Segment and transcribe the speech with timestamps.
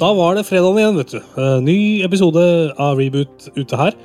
[0.00, 1.18] Da var det fredag igjen, vet du.
[1.20, 1.76] Eh, Ny
[2.06, 2.42] episode
[2.80, 3.96] av Reboot ute her.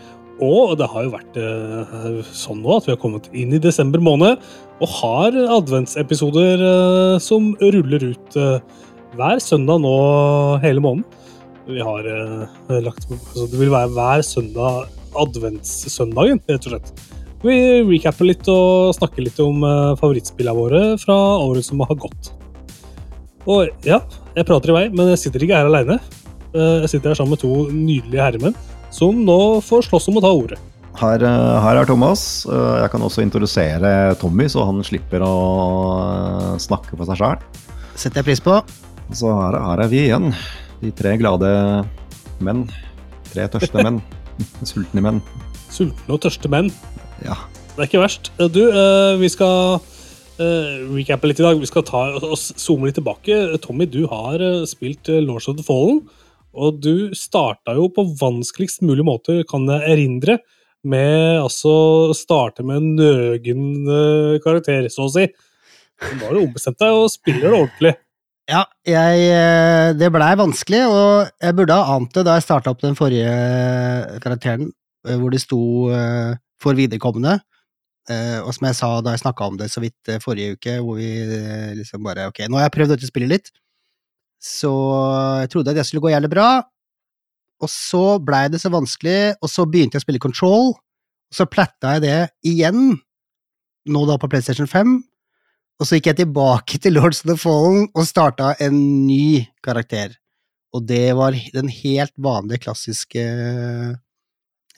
[0.44, 4.04] Og det har jo vært eh, sånn nå at vi har kommet inn i desember
[4.04, 4.42] måned
[4.84, 8.40] og har adventsepisoder eh, som ruller ut
[9.16, 9.96] hver søndag nå
[10.66, 11.08] hele måneden.
[11.72, 12.04] Vi har
[12.84, 17.15] lagt altså Det vil være hver søndag adventssøndagen, rett og slett.
[17.44, 17.56] Vi
[17.90, 22.32] recapper litt og snakker litt om eh, favorittspillene våre fra året som har gått.
[23.46, 24.00] Og ja,
[24.34, 26.00] jeg prater i vei, men jeg sitter ikke her aleine.
[26.56, 28.54] Jeg sitter her sammen med to nydelige herremenn
[28.96, 30.58] som nå får slåss om å ta ordet.
[30.96, 32.46] Her, eh, her er Thomas.
[32.48, 35.34] Eh, Jeg kan også introdusere Tommy, så han slipper å
[36.00, 37.44] eh, snakke for seg sjæl.
[37.96, 38.56] Setter jeg pris på.
[39.12, 40.32] Så her, her er vi igjen.
[40.82, 41.50] De tre glade
[42.40, 42.66] menn.
[43.34, 44.00] Tre tørste menn.
[44.70, 45.22] Sultne menn.
[45.70, 46.72] Sultne og tørste menn.
[47.24, 47.38] Ja.
[47.76, 48.32] Det er ikke verst.
[48.56, 51.60] Du, eh, vi skal uh, recappe litt i dag.
[51.60, 53.40] Vi skal ta og zoome litt tilbake.
[53.64, 56.04] Tommy, du har eh, spilt eh, Lords of the Fallen.
[56.56, 60.40] Og du starta jo på vanskeligst mulig måte, kan jeg erindre,
[60.86, 65.26] med altså starte med en nøgen eh, karakter, så å si.
[66.06, 67.94] Men da har du ombestemt deg og spiller det ordentlig.
[68.46, 72.72] Ja, jeg, eh, det blei vanskelig, og jeg burde ha ant det da jeg starta
[72.72, 73.32] opp den forrige
[74.22, 74.70] karakteren,
[75.08, 77.40] eh, hvor det sto eh, for viderekommende.
[78.10, 80.78] Eh, Og som jeg sa da jeg snakka om det så vidt eh, forrige uke,
[80.86, 83.52] hvor vi eh, liksom bare Ok, nå har jeg prøvd dette spillet litt,
[84.42, 84.72] så
[85.42, 86.50] jeg trodde at det skulle gå jævlig bra.
[87.64, 90.74] Og så blei det så vanskelig, og så begynte jeg å spille Control,
[91.34, 93.00] så platta jeg det igjen,
[93.90, 95.00] nå da på PlayStation 5.
[95.80, 100.14] Og så gikk jeg tilbake til Lords of the Fallen og starta en ny karakter.
[100.76, 103.24] Og det var den helt vanlige, klassiske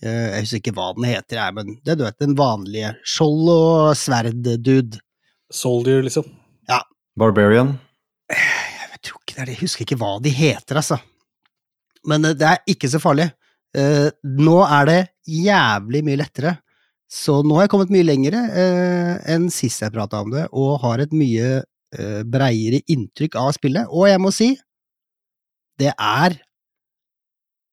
[0.03, 3.95] Jeg husker ikke hva den heter, jeg, men det du vet, den vanlige skjold- og
[3.97, 4.99] sverd-dude.
[5.53, 6.27] Soldier, liksom.
[6.69, 6.83] Ja.
[7.17, 7.77] Barbarian.
[8.29, 10.99] Jeg tror ikke det er det, jeg husker ikke hva de heter, altså.
[12.07, 13.29] Men eh, det er ikke så farlig.
[13.77, 16.55] Eh, nå er det jævlig mye lettere.
[17.07, 20.81] Så nå har jeg kommet mye lengre eh, enn sist jeg prata om det, og
[20.83, 23.87] har et mye eh, breiere inntrykk av spillet.
[23.87, 24.51] Og jeg må si,
[25.79, 26.35] det er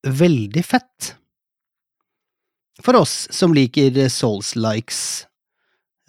[0.04, 1.14] veldig fett.
[2.82, 5.26] For oss som liker Souls-likes.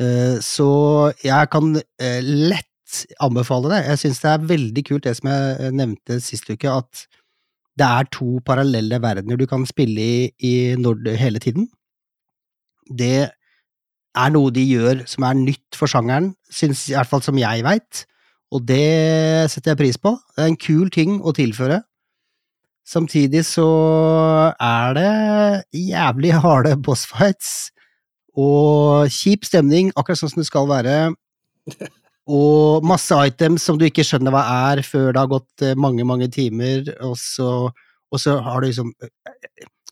[0.02, 0.70] Eh, så
[1.24, 3.84] jeg kan eh, lett anbefale det.
[3.90, 7.06] Jeg syns det er veldig kult det som jeg eh, nevnte sist uke, at
[7.76, 11.68] det er to parallelle verdener du kan spille i, i Nord hele tiden.
[12.88, 13.28] Det
[14.16, 17.66] er noe de gjør som er nytt for sjangeren, synes, i hvert fall som jeg
[17.66, 18.06] veit,
[18.56, 20.14] og det setter jeg pris på.
[20.36, 21.82] Det er en kul ting å tilføre.
[22.86, 23.66] Samtidig så
[24.62, 25.12] er det
[25.74, 27.72] jævlig harde bossfights
[28.38, 30.98] og kjip stemning, akkurat sånn som det skal være.
[32.26, 36.06] Og masse items som du ikke skjønner hva er før det har gått eh, mange,
[36.06, 38.94] mange timer, og så, og så har du liksom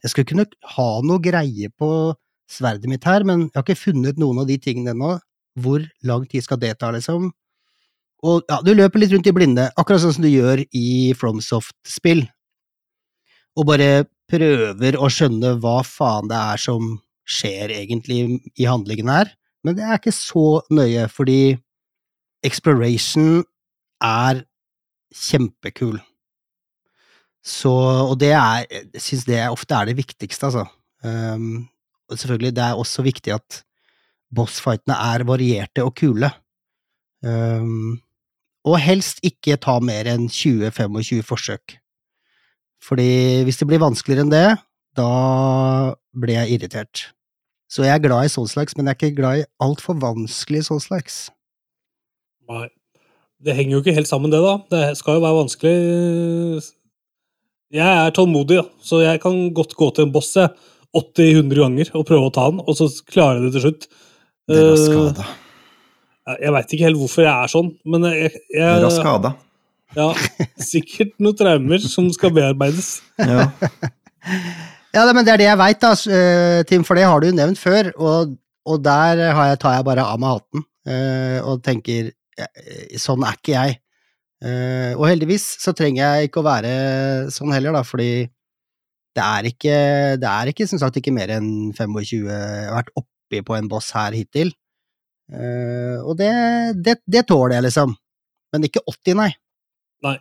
[0.04, 1.90] Jeg skulle kunne ha noe greie på
[2.50, 5.14] sverdet mitt her, men jeg har ikke funnet noen av de tingene ennå.
[5.64, 7.30] Hvor lang tid skal det ta, liksom?
[8.24, 12.25] Og ja, du løper litt rundt i blinde, akkurat sånn som du gjør i FromSoft-spill,
[13.58, 16.96] og bare prøver å skjønne hva faen det er som
[17.30, 19.31] skjer egentlig i handlingen her,
[19.64, 21.56] men det er ikke så nøye, fordi
[22.44, 23.44] exploration
[24.03, 24.44] er
[25.13, 26.02] kjempekul.
[27.44, 28.66] Så, og det er,
[28.96, 30.66] jeg syns det ofte er det viktigste, altså.
[31.03, 31.68] Um,
[32.12, 33.63] og selvfølgelig, det er også viktig at
[34.34, 36.31] bossfightene er varierte og kule.
[37.24, 38.00] Um,
[38.68, 41.78] og helst ikke ta mer enn 20-25 forsøk.
[42.83, 44.47] Fordi hvis det blir vanskeligere enn det,
[44.97, 45.09] da
[46.19, 47.07] blir jeg irritert.
[47.71, 50.83] Så jeg er glad i sånn slags, men jeg er ikke glad i altfor sånn
[50.83, 51.25] slags.
[52.49, 52.67] Nei.
[53.44, 54.53] Det henger jo ikke helt sammen, det, da.
[54.71, 55.73] Det skal jo være vanskelig.
[57.73, 62.29] Jeg er tålmodig, så jeg kan godt gå til en boss 80-100 ganger og prøve
[62.29, 63.88] å ta den, og så klarer jeg det til slutt.
[64.51, 65.25] Dere er Eh, skada.
[66.39, 69.33] Jeg veit ikke helt hvorfor jeg er sånn, men jeg, jeg, Dere er skada.
[69.98, 70.10] Ja,
[70.72, 72.95] sikkert noen traumer som skal bearbeides.
[73.18, 73.50] Ja.
[74.94, 77.34] Ja, men det er det jeg veit, da, eh, Tim, for det har du jo
[77.34, 78.36] nevnt før, og,
[78.69, 83.40] og der jeg, tar jeg bare av meg hatten eh, og tenker eh, sånn er
[83.40, 83.80] ikke jeg.
[84.44, 86.72] Og heldigvis så trenger jeg ikke å være
[87.31, 88.25] sånn heller, da, fordi
[89.16, 89.75] det er ikke,
[90.19, 93.69] det er ikke som sagt ikke mer enn 25 Jeg har vært oppi på en
[93.72, 94.51] boss her hittil.
[95.31, 96.34] Og det,
[96.84, 97.96] det, det tåler jeg, liksom.
[98.51, 99.30] Men ikke 80, nei.
[100.03, 100.17] Nei.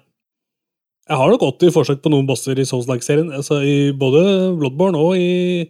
[1.10, 4.22] Jeg har nok 80 forsøk på noen bosser i Souls-like-serien, altså i både
[4.58, 5.66] Bloodborne og i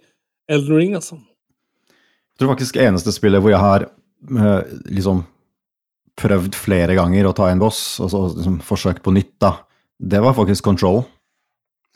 [0.53, 1.17] Elden Ring, altså.
[2.33, 5.23] Jeg tror faktisk eneste spillet hvor jeg har eh, liksom
[6.21, 9.55] prøvd flere ganger å ta en boss, og så liksom, forsøkt på nytt, da,
[10.03, 11.03] det var faktisk Control.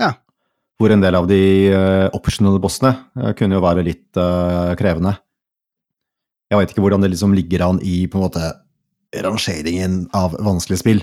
[0.01, 0.15] Ja.
[0.81, 1.41] Hvor en del av de
[1.73, 5.15] uh, optional bossene uh, kunne jo være litt uh, krevende.
[6.53, 8.51] Jeg veit ikke hvordan det liksom ligger an i på en måte
[9.25, 11.01] rangeringen av vanskelige spill,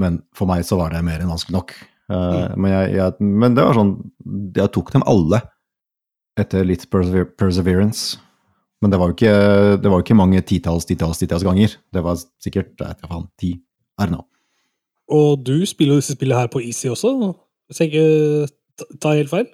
[0.00, 1.74] men for meg så var det mer enn vanskelig nok.
[2.08, 3.90] Uh, men, jeg, jeg, men, det var sånn
[4.56, 5.42] Jeg tok dem alle
[6.40, 8.16] etter litt persever perseverance.
[8.78, 9.34] Men det var jo ikke,
[9.82, 11.74] det var ikke mange titalls, titalls, titalls ganger.
[11.92, 13.56] Det var sikkert jeg vet faen, ti.
[13.98, 14.22] er nå.
[15.10, 17.10] Og du spiller jo disse spillene her på easy også,
[17.66, 19.48] hvis jeg ikke tar helt feil?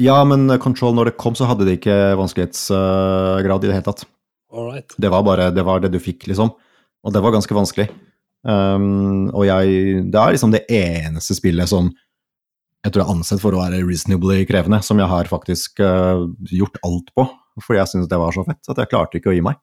[0.00, 4.06] Ja, men Control, når det kom, så hadde det ikke vanskelighetsgrad i det hele tatt.
[4.50, 4.94] Alright.
[4.96, 6.54] Det var bare det, var det du fikk, liksom.
[7.04, 7.90] Og det var ganske vanskelig.
[8.40, 11.90] Um, og jeg Det er liksom det eneste spillet som
[12.80, 16.24] jeg tror jeg er ansett for å være reasonably krevende, som jeg har faktisk uh,
[16.48, 17.26] gjort alt på.
[17.60, 19.58] Fordi jeg syntes det var så fett at jeg klarte ikke å gi meg.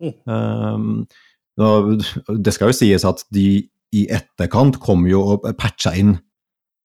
[0.00, 0.14] Mm.
[0.24, 1.04] Um,
[2.40, 6.16] det skal jo sies at de i etterkant kom jo og patcha inn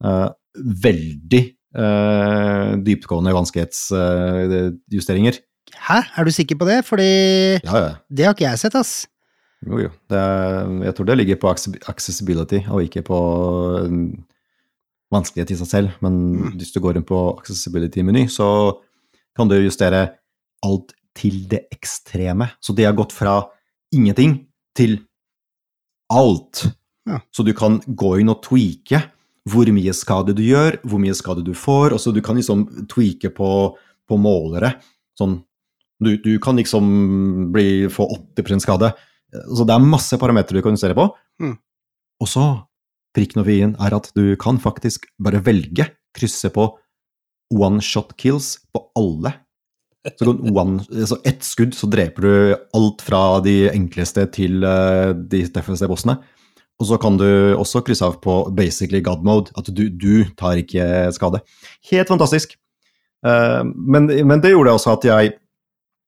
[0.03, 0.27] uh,
[0.83, 5.39] veldig uh, dyptgående vanskelighetsjusteringer.
[5.88, 6.81] Hæ, er du sikker på det?
[6.88, 7.11] Fordi
[7.63, 7.91] Ja, ja.
[8.11, 9.07] det har ikke jeg sett, ass.
[9.65, 9.92] Jo, jo.
[10.13, 13.19] Er, jeg tror det ligger på accessibility, og ikke på
[15.13, 15.98] vanskelighet i seg selv.
[16.04, 18.50] Men hvis du går inn på accessibility-meny, så
[19.38, 20.04] kan du justere
[20.65, 22.51] alt til det ekstreme.
[22.62, 23.39] Så det har gått fra
[23.94, 24.39] ingenting
[24.77, 25.00] til
[26.13, 26.68] alt.
[27.07, 27.21] Ja.
[27.31, 29.01] Så du kan gå inn og tweake
[29.48, 31.95] hvor mye skade du gjør, hvor mye skade du får.
[31.95, 33.77] og så Du kan liksom tweake på,
[34.07, 34.75] på målere.
[35.18, 35.39] Sånn,
[36.04, 38.92] du, du, kan liksom bli, få 80% skade.
[39.31, 41.09] Så det er masse parametere du kan justere på.
[41.44, 41.56] Mm.
[42.24, 42.45] Og så,
[43.15, 46.69] prikken over i-en, er at du kan faktisk bare velge, krysse på
[47.53, 49.33] one shot kills på alle.
[50.15, 55.44] Så one, så ett skudd, så dreper du alt fra de enkleste til uh, de
[55.51, 56.15] tøffeste bossene.
[56.77, 57.27] Og så kan du
[57.57, 61.41] også krysse av på basically god mode, at du, du tar ikke skade.
[61.89, 62.56] Helt fantastisk.
[63.25, 65.35] Uh, men, men, det gjorde også at jeg,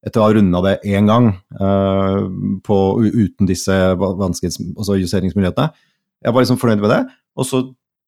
[0.05, 2.23] etter å ha runda det én gang uh,
[2.63, 5.73] på, uten disse altså justeringsmulighetene,
[6.19, 7.01] jeg var liksom fornøyd med det.
[7.39, 7.61] Og så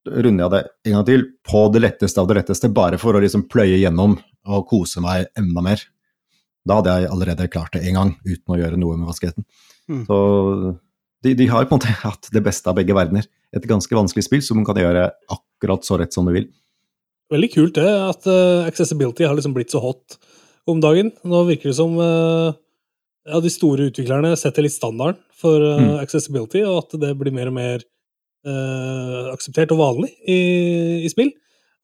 [0.06, 3.24] runder jeg det en gang til på det letteste av det letteste, bare for å
[3.24, 4.18] liksom pløye gjennom
[4.50, 5.84] og kose meg enda mer.
[6.68, 9.46] Da hadde jeg allerede klart det én gang, uten å gjøre noe med vaskeheten.
[9.90, 10.04] Mm.
[10.08, 10.18] Så
[11.26, 13.28] de, de, har på en måte hatt det beste av begge verdener.
[13.56, 16.50] Et ganske vanskelig spill som man kan gjøre akkurat så rett som du vil.
[17.32, 20.18] Veldig kult det, at uh, accessibility har liksom blitt så hot
[20.71, 21.12] om dagen.
[21.27, 22.51] Nå virker det som uh,
[23.27, 26.00] ja, de store utviklerne setter litt standarden for uh, mm.
[26.01, 27.88] accessibility, og at det blir mer og mer
[28.41, 31.29] akseptert og vanlig i, i, spill.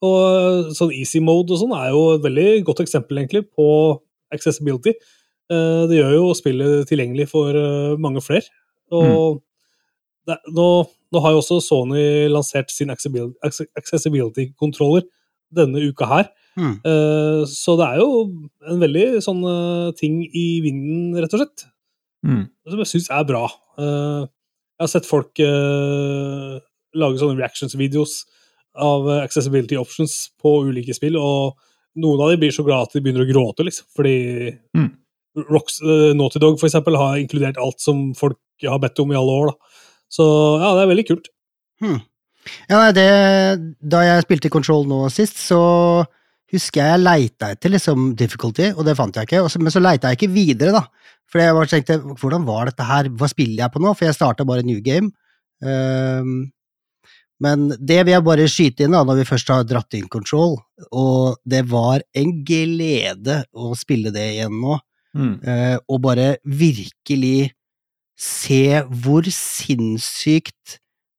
[0.02, 3.66] Og sånn easy mode og sånn er jo et veldig godt eksempel egentlig på
[4.34, 4.90] accessibility.
[5.46, 7.54] det gjør jo spillet tilgjengelig for
[8.02, 8.42] mange flere.
[8.90, 9.40] Og mm.
[10.32, 10.66] det, nå,
[11.14, 15.06] nå, har jo også Sony lansert sin accessibility-kontroller
[15.54, 16.26] denne uka her.
[16.58, 16.74] Mm.
[16.82, 18.08] Uh, så det er jo
[18.66, 21.68] en veldig sånn uh, ting i vinden, rett og slett.
[22.26, 22.42] Mm.
[22.66, 23.44] Som jeg syns er bra.
[23.78, 24.26] Uh,
[24.78, 25.40] jeg har sett folk
[26.98, 28.20] lage sånne reactions-videos
[28.78, 31.56] av accessibility options på ulike spill, og
[31.98, 34.86] noen av dem blir så glad at de begynner å gråte, liksom, fordi mm.
[35.50, 39.34] Rocks, Naughty Dog for eksempel, har inkludert alt som folk har bedt om i alle
[39.34, 39.50] år.
[39.50, 39.82] Da.
[40.14, 40.28] Så
[40.62, 41.28] ja, det er veldig kult.
[41.82, 41.98] Hmm.
[42.70, 43.08] Ja, det,
[43.82, 45.58] da jeg spilte Control nå sist, så
[46.52, 49.44] husker jeg jeg leita etter liksom difficulty, og det fant jeg ikke.
[49.60, 50.84] men så leita jeg ikke videre, da.
[51.28, 53.92] For jeg bare tenkte, hvordan var dette her, hva spiller jeg på nå?
[53.96, 55.10] For jeg starta bare new game.
[55.60, 56.48] Um,
[57.44, 60.56] men det vil jeg bare skyte inn da, når vi først har dratt inn Control,
[60.88, 64.80] og det var en glede å spille det igjen nå.
[65.18, 65.34] Mm.
[65.44, 67.52] Uh, og bare virkelig
[68.18, 70.78] se hvor sinnssykt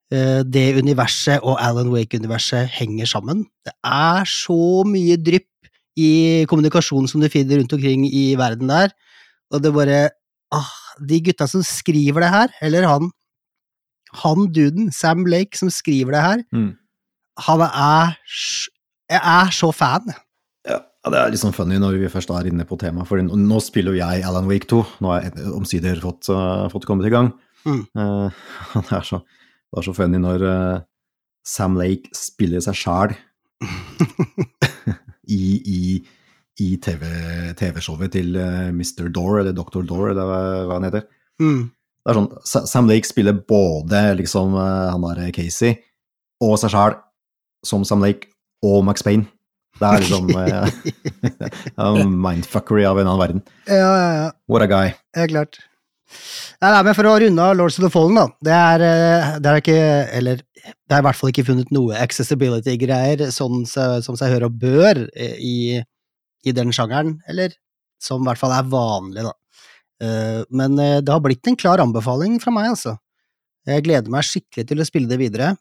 [0.10, 3.44] det universet og Alan Wake-universet henger sammen.
[3.62, 8.90] Det er så mye drypp i kommunikasjonen som du finner rundt omkring i verden der,
[9.54, 10.00] og det bare
[10.56, 13.12] ah, De gutta som skriver det her, eller han
[14.24, 16.72] han duden, Sam Blake, som skriver det her, mm.
[17.46, 18.16] han er
[19.10, 20.10] Jeg er så fan.
[20.68, 23.62] Ja, det er litt sånn funny når vi først er inne på temaet, for nå
[23.66, 24.82] spiller jo jeg Alan Wake 2.
[25.02, 27.32] Nå har jeg omsider fått, uh, fått kommet i gang.
[27.66, 27.86] Mm.
[27.98, 28.30] Uh,
[28.76, 29.22] det, er så,
[29.70, 30.86] det, er så, funny når uh,
[31.46, 33.16] Sam Lake spiller seg sjæl
[35.40, 35.82] i, i,
[36.62, 38.40] i TV-showet TV til
[38.74, 39.10] Mr.
[39.14, 39.84] Door, eller Dr.
[39.86, 41.06] Door, eller hva, hva han heter.
[41.42, 41.68] Mm.
[41.70, 42.32] Det er sånn,
[42.72, 45.76] Sam Lake spiller både liksom, han der Casey
[46.44, 46.98] og seg sjæl
[47.68, 48.32] som Sam Lake
[48.66, 49.28] og Max Payne.
[49.80, 50.32] Det er liksom
[51.80, 53.44] uh, mindfuckery av en annen verden.
[53.68, 54.30] Ja, ja, ja.
[54.52, 54.94] What a guy.
[55.16, 55.62] Ja, klart.
[56.60, 58.26] Nei, nei, men For å runde av Lords of the Fallen, da.
[58.50, 59.80] Det er, eh, det er ikke
[60.20, 64.58] Eller det er i hvert fall ikke funnet noe accessibility-greier sånn som seg hør og
[64.60, 65.80] bør eh, i,
[66.46, 67.56] i den sjangeren, eller
[68.02, 69.32] som i hvert fall er vanlig, da.
[70.04, 72.98] Eh, men det har blitt en klar anbefaling fra meg, altså.
[73.70, 75.54] Jeg gleder meg skikkelig til å spille det videre,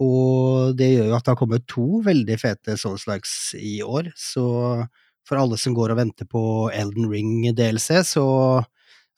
[0.00, 4.46] og det gjør jo at det har kommet to veldig fete Souls-likes i år, så
[5.28, 6.42] for alle som går og venter på
[6.74, 8.26] Elden Ring-DLC, så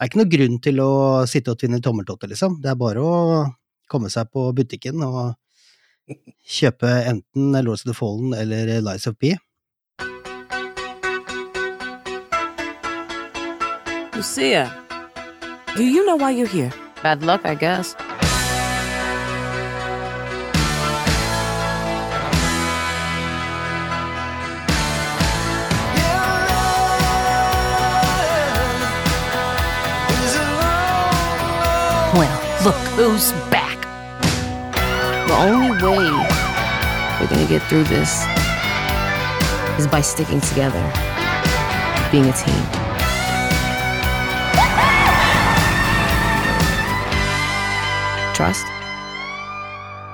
[0.03, 0.93] er ikke noe grunn til å
[1.31, 2.59] sitte og tvinne tommeltotter, liksom.
[2.63, 3.15] Det er bare å
[3.93, 5.37] komme seg på butikken og
[6.43, 9.37] kjøpe enten Lords of the Fallen eller Lies of P.
[14.17, 14.67] Lucia,
[15.77, 16.73] do you know why you're here?
[17.03, 17.95] Bad luck, I guess.
[32.65, 33.79] Look who's back.
[35.27, 36.07] The only way
[37.19, 38.23] we're gonna get through this
[39.79, 40.83] is by sticking together,
[42.13, 42.63] being a team.
[48.35, 48.67] Trust?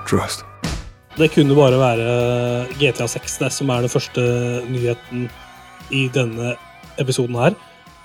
[0.06, 0.44] Trust.
[1.18, 4.20] Det kunne bare være GTA 6 det som er den første
[4.70, 5.28] nyheten
[5.90, 6.54] i denne
[6.98, 7.52] episoden her.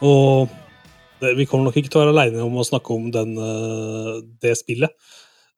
[0.02, 0.50] Og
[1.38, 4.56] vi kommer nok ikke til å være aleine om å snakke om den, eh, det
[4.60, 4.92] spillet.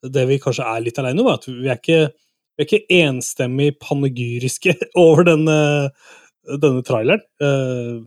[0.06, 2.02] Det vi kanskje er litt aleine om, er at vi er ikke,
[2.56, 5.58] vi er ikke enstemmig panegyriske over denne,
[6.62, 7.24] denne traileren.
[7.42, 8.04] Eh,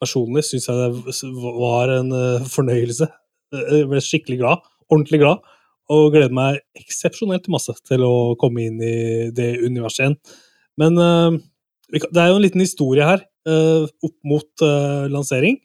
[0.00, 1.30] personlig syns jeg det
[1.60, 3.08] var en eh, fornøyelse.
[3.54, 4.68] Jeg ble skikkelig glad.
[4.90, 5.46] Ordentlig glad
[5.90, 10.12] og gleder meg eksepsjonelt masse til å komme inn i det universet igjen.
[10.78, 14.62] Men det er jo en liten historie her opp mot
[15.10, 15.58] lansering.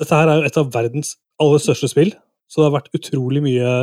[0.00, 2.14] Dette her er jo et av verdens aller største spill,
[2.50, 3.74] så det har vært utrolig mye,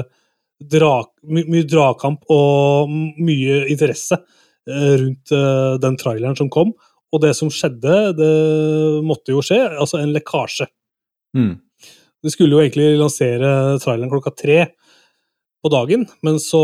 [0.74, 0.91] dra,
[1.29, 4.19] my, mye dragkamp og mye interesse
[4.67, 5.31] rundt
[5.79, 6.74] den traileren som kom.
[7.15, 8.33] Og det som skjedde, det
[9.07, 10.67] måtte jo skje, altså en lekkasje.
[11.38, 11.53] Mm.
[12.24, 14.57] De skulle jo egentlig lansere traileren klokka tre
[15.63, 16.59] på dagen, men så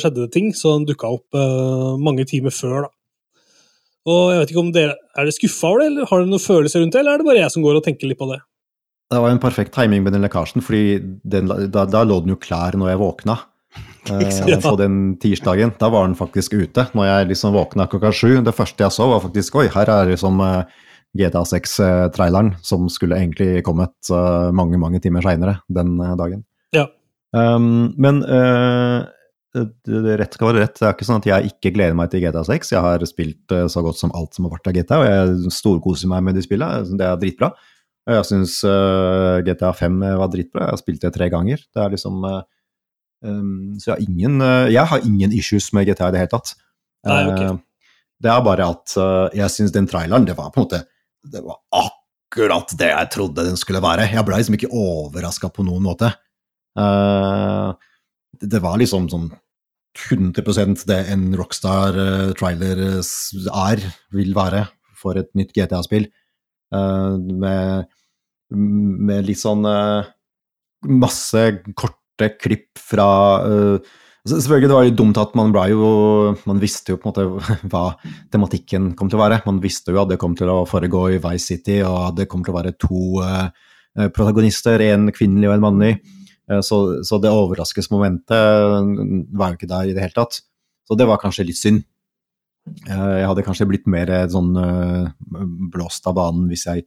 [0.00, 2.86] skjedde det ting, så den dukka opp uh, mange timer før.
[2.86, 2.92] da.
[4.08, 6.44] Og jeg vet ikke om dere, Er dere skuffa over det, eller har dere noen
[6.44, 8.38] følelser rundt det, eller er det bare jeg som går og tenker litt på det?
[9.08, 12.40] Det var en perfekt timing med den lekkasjen, fordi den, da, da, lå den jo
[12.40, 13.38] klar når jeg våkna.
[14.08, 15.74] Eh, på den tirsdagen.
[15.76, 16.86] Da var den faktisk ute.
[16.96, 20.08] Når jeg liksom våkna klokka sju, det første jeg så, var faktisk Oi, her er
[20.08, 20.62] liksom uh,
[21.18, 26.40] GTA 6-traileren, som skulle egentlig kommet uh, mange, mange timer seinere den dagen.
[26.72, 26.86] Ja.
[27.36, 29.04] Um, men uh,
[29.52, 30.78] rett skal være rett.
[30.80, 32.72] Det er ikke sånn at jeg ikke gleder meg til GTA 6.
[32.72, 36.08] Jeg har spilt så godt som alt som har vært av GTA, og jeg storkoser
[36.08, 36.96] meg med de spillene.
[36.96, 37.52] Det er dritbra.
[38.08, 40.64] Og jeg syns uh, GTA 5 var dritbra.
[40.66, 41.60] Jeg har spilt det tre ganger.
[41.60, 44.40] Det er liksom um, Så jeg har ingen
[44.72, 46.54] Jeg har ingen issues med GTA i det hele tatt.
[47.08, 47.52] Nei, okay.
[48.24, 48.94] det er bare at
[49.38, 50.80] jeg syns den traileren, det var på en måte
[51.22, 54.08] Det var akkurat det jeg trodde den skulle være.
[54.10, 56.10] Jeg ble liksom ikke overraska på noen måte.
[56.78, 57.74] Uh,
[58.38, 59.28] det var liksom sånn
[59.98, 63.82] 100% det en Rockstar-trailer eh, er,
[64.14, 64.66] vil være,
[64.98, 66.06] for et nytt GTA-spill.
[66.74, 67.88] Uh, med,
[68.54, 70.08] med, litt sånn uh,
[70.88, 73.08] masse korte klipp fra
[74.28, 75.90] Selvfølgelig det var litt dumt at man ble jo
[76.50, 77.82] Man visste jo på en måte hva
[78.34, 79.38] tematikken kom til å være.
[79.46, 82.26] Man visste jo at det kom til å foregå i Vice City, og at det
[82.28, 83.22] kom til å være to
[84.14, 85.92] protagonister, en kvinnelig og en mannlig.
[86.50, 90.40] Eh, så, så det overraskelsesmomentet var jo ikke der i det hele tatt.
[90.88, 91.84] Så det var kanskje litt synd.
[92.88, 95.10] Eh, jeg hadde kanskje blitt mer sånn eh,
[95.72, 96.86] blåst av banen hvis jeg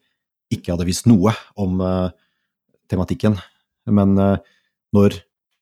[0.52, 1.80] ikke hadde visst noe om
[2.92, 3.38] tematikken.
[3.90, 5.16] Men når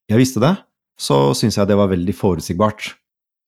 [0.09, 0.55] jeg visste det,
[0.99, 2.89] så syns jeg det var veldig forutsigbart.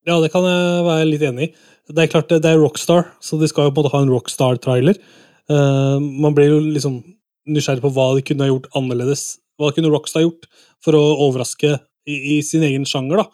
[0.08, 1.52] Ja, det kan jeg være litt enig i.
[1.92, 4.14] Det er klart det er Rockstar, så de skal jo på en måte ha en
[4.14, 5.02] Rockstar-trailer.
[5.50, 7.02] man blir jo liksom
[7.50, 10.48] nysgjerrig på hva de kunne ha gjort annerledes hva kunne Rockstar gjort
[10.84, 11.76] for å overraske
[12.10, 13.22] i, i sin egen sjanger?
[13.22, 13.28] da?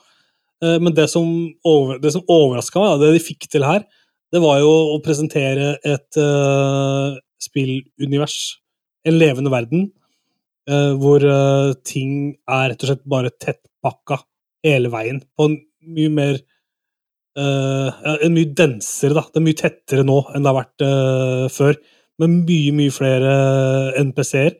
[0.65, 1.29] Eh, men det som,
[1.67, 3.85] over, overraska meg, det de fikk til her,
[4.33, 6.17] det var jo å presentere et
[7.41, 8.37] spillunivers,
[9.07, 9.87] en levende verden,
[10.69, 14.21] uh, hvor uh, ting er rett og slett bare tettpakka
[14.67, 15.21] hele veien.
[15.37, 16.43] På en mye mer
[17.37, 19.21] En mye densere, da.
[19.29, 20.83] Det er mye tettere nå enn det har vært
[21.53, 21.75] før.
[22.17, 23.33] Med mye, mye flere
[24.01, 24.55] NPC-er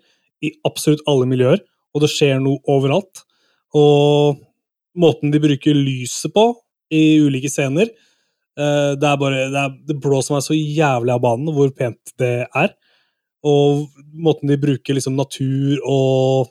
[0.46, 1.63] i absolutt alle miljøer,
[1.96, 3.24] og det skjer noe overalt.
[3.74, 4.38] Og
[4.98, 6.51] måten de bruker lyset på
[6.93, 8.06] i ulike scener eh,
[8.57, 12.47] Det er bare det, er, det blåser meg så jævlig av banen hvor pent det
[12.47, 12.71] er.
[13.45, 13.85] Og
[14.17, 16.49] måten de bruker liksom natur og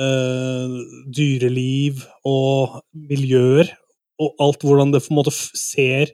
[0.00, 0.74] øh,
[1.16, 3.72] dyreliv og miljøer
[4.22, 6.12] og alt hvordan det på en måte ser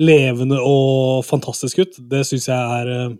[0.00, 3.18] levende og fantastisk ut, det syns jeg er eh,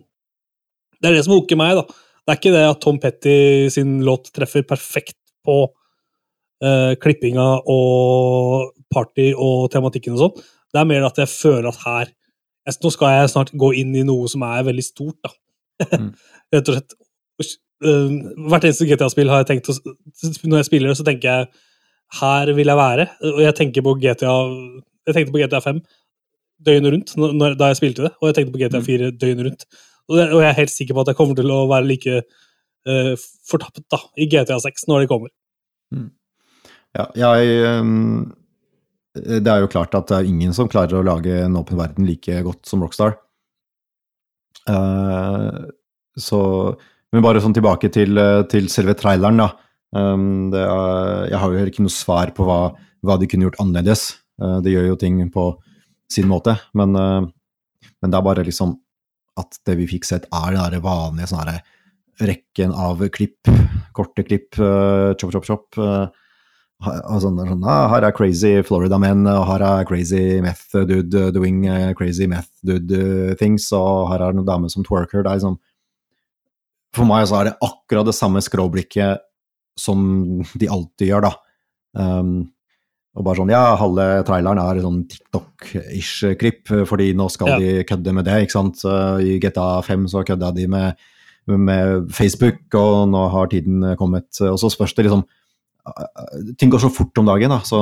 [1.01, 1.85] Det er det som hooker meg, da.
[2.21, 5.63] Det er ikke det at Tom Petty sin låt treffer perfekt på
[6.61, 10.43] øh, klippinga og party og tematikken og sånn.
[10.71, 12.11] Det er mer at jeg føler at her
[12.83, 15.31] Nå skal jeg snart gå inn i noe som er veldig stort, da.
[15.97, 16.11] Mm.
[16.53, 16.93] Rett og slett.
[17.81, 21.47] Hvert eneste GTA-spill har jeg tenkt å Når jeg spiller det, så tenker jeg
[22.19, 23.07] her vil jeg være.
[23.31, 24.35] Og jeg tenker på GTA
[25.09, 25.81] Jeg tenkte på GTA 5
[26.61, 29.63] døgnet rundt når, da jeg spilte det, og jeg tenkte på GTA 4 døgnet rundt.
[30.11, 32.19] Og, det, og jeg er helt sikker på at jeg kommer til å være like
[32.21, 33.13] uh,
[33.49, 35.31] fortappet da, i GTA 6 når det kommer.
[36.97, 38.29] Ja, jeg ehm,
[39.15, 42.07] Det er jo klart at det er ingen som klarer å lage en åpen verden
[42.07, 43.17] like godt som Rockstar.
[44.69, 45.67] Uh,
[46.15, 46.39] så
[47.11, 49.49] Men bare sånn tilbake til, eh, til selve traileren, da.
[49.91, 52.59] Um, er, jeg har jo ikke noe svar på hva,
[53.03, 54.05] hva de kunne gjort annerledes.
[54.39, 55.43] Uh, de gjør jo ting på
[56.07, 57.27] sin måte, men, uh,
[57.99, 58.77] men det er bare liksom
[59.41, 61.51] at det vi fikk sett, er den der vanlige sånn
[62.21, 63.49] rekken av klipp,
[63.95, 65.79] korte klipp, eh, chop, chop, chop.
[66.87, 70.75] Eh, og sånn, sånn, ah, her er crazy Florida men, og her er crazy meth
[70.89, 74.71] dude uh, doing uh, crazy meth dude uh, things, og her er det noen dame
[74.73, 75.23] som twerker.
[75.23, 75.59] Det er liksom
[76.91, 79.21] For meg så er det akkurat det samme skråblikket
[79.79, 80.01] som
[80.59, 81.35] de alltid gjør, da.
[81.95, 82.49] Um,
[83.15, 87.57] og bare sånn, ja, halve traileren er sånn TikTok-ish klipp, fordi nå skal Ja.
[87.59, 88.83] de kødde med det, ikke sant.
[89.23, 90.95] I GTA 5 så kødda de med,
[91.47, 94.29] med Facebook, og nå har tiden kommet.
[94.47, 95.25] Og så spørs det liksom
[96.59, 97.61] ting går så fort om dagen, da.
[97.67, 97.81] Så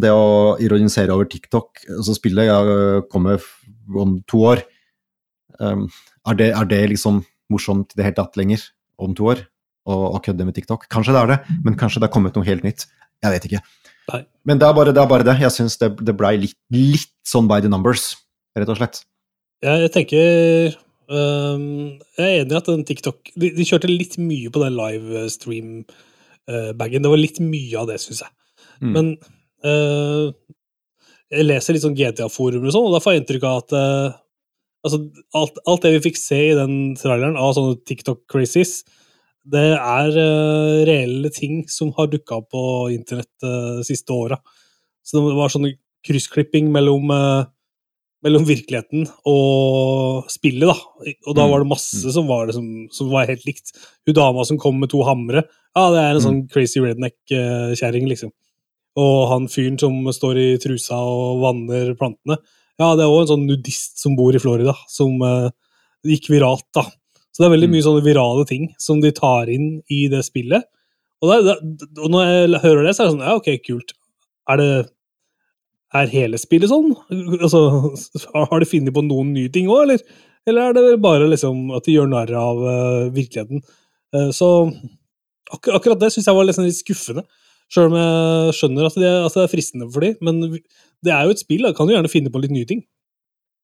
[0.00, 2.60] det å ironisere over TikTok, altså spillet ja,
[3.12, 3.42] kommer
[3.98, 4.62] om to år,
[5.58, 5.86] um,
[6.28, 7.20] er, det, er det liksom
[7.52, 8.64] morsomt i det hele tatt lenger
[9.02, 9.44] om to år?
[9.82, 10.86] Å, å kødde med TikTok?
[10.92, 12.86] Kanskje det er det, men kanskje det er kommet noe helt nytt.
[13.22, 13.62] Jeg vet ikke.
[14.12, 14.22] Nei.
[14.48, 15.02] Men det er bare det.
[15.02, 15.36] Er bare det.
[15.42, 18.12] Jeg syns det, det blei litt, litt sånn by the numbers,
[18.58, 19.02] rett og slett.
[19.62, 20.72] Jeg, jeg tenker
[21.06, 21.66] um,
[22.18, 24.74] Jeg er enig i at den TikTok De, de kjørte litt mye på den
[26.48, 27.02] livestream-bagen.
[27.02, 28.32] det var litt mye av det, syns jeg.
[28.82, 28.92] Mm.
[28.96, 29.12] Men
[29.66, 30.32] uh,
[31.32, 34.16] jeg leser litt sånn GTA-forum og sånn, og da får jeg inntrykk av at uh,
[34.84, 35.04] altså,
[35.38, 38.82] alt, alt det vi fikk se i den traileren av sånne TikTok-crazies,
[39.52, 44.38] det er uh, reelle ting som har dukka opp på internett de siste åra.
[45.02, 45.72] Så det var sånn
[46.06, 47.44] kryssklipping mellom øh,
[48.22, 50.76] mellom virkeligheten og spillet, da.
[51.26, 51.50] Og da Mm.
[51.50, 53.72] var det masse som var, liksom, som var helt likt.
[54.06, 55.42] Hun dama som kom med to hamre,
[55.74, 58.30] ja, det er en sånn crazy redneck-kjerring, liksom.
[58.96, 62.38] Og han fyren som står i trusa og vanner plantene,
[62.78, 65.50] ja, det er òg en sånn nudist som bor i Florida, som uh,
[66.04, 66.82] gikk viralt, da.
[67.32, 67.72] Så det er veldig Mm.
[67.72, 70.62] mye sånne virale ting som de tar inn i det spillet.
[71.22, 73.92] Og, det, det, og når jeg hører det, så er det sånn, ja, ok, kult.
[74.50, 74.88] Er det
[75.98, 76.92] er hele spillet sånn?
[77.38, 77.62] Altså,
[78.32, 80.04] har de funnet på noen nye ting òg, eller?
[80.48, 83.62] Eller er det bare liksom at de gjør narr av uh, virkeligheten?
[84.14, 84.48] Uh, så
[85.52, 87.26] ak akkurat det syns jeg var liksom litt skuffende.
[87.72, 90.16] Sjøl om jeg skjønner at det, at det er fristende for dem.
[90.24, 90.58] Men
[91.04, 92.82] det er jo et spill, da kan du gjerne finne på litt nye ting.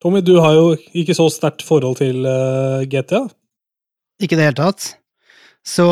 [0.03, 3.25] Tommy, du har jo ikke så sterkt forhold til uh, GTA.
[4.23, 4.93] Ikke i det hele tatt.
[5.67, 5.87] Så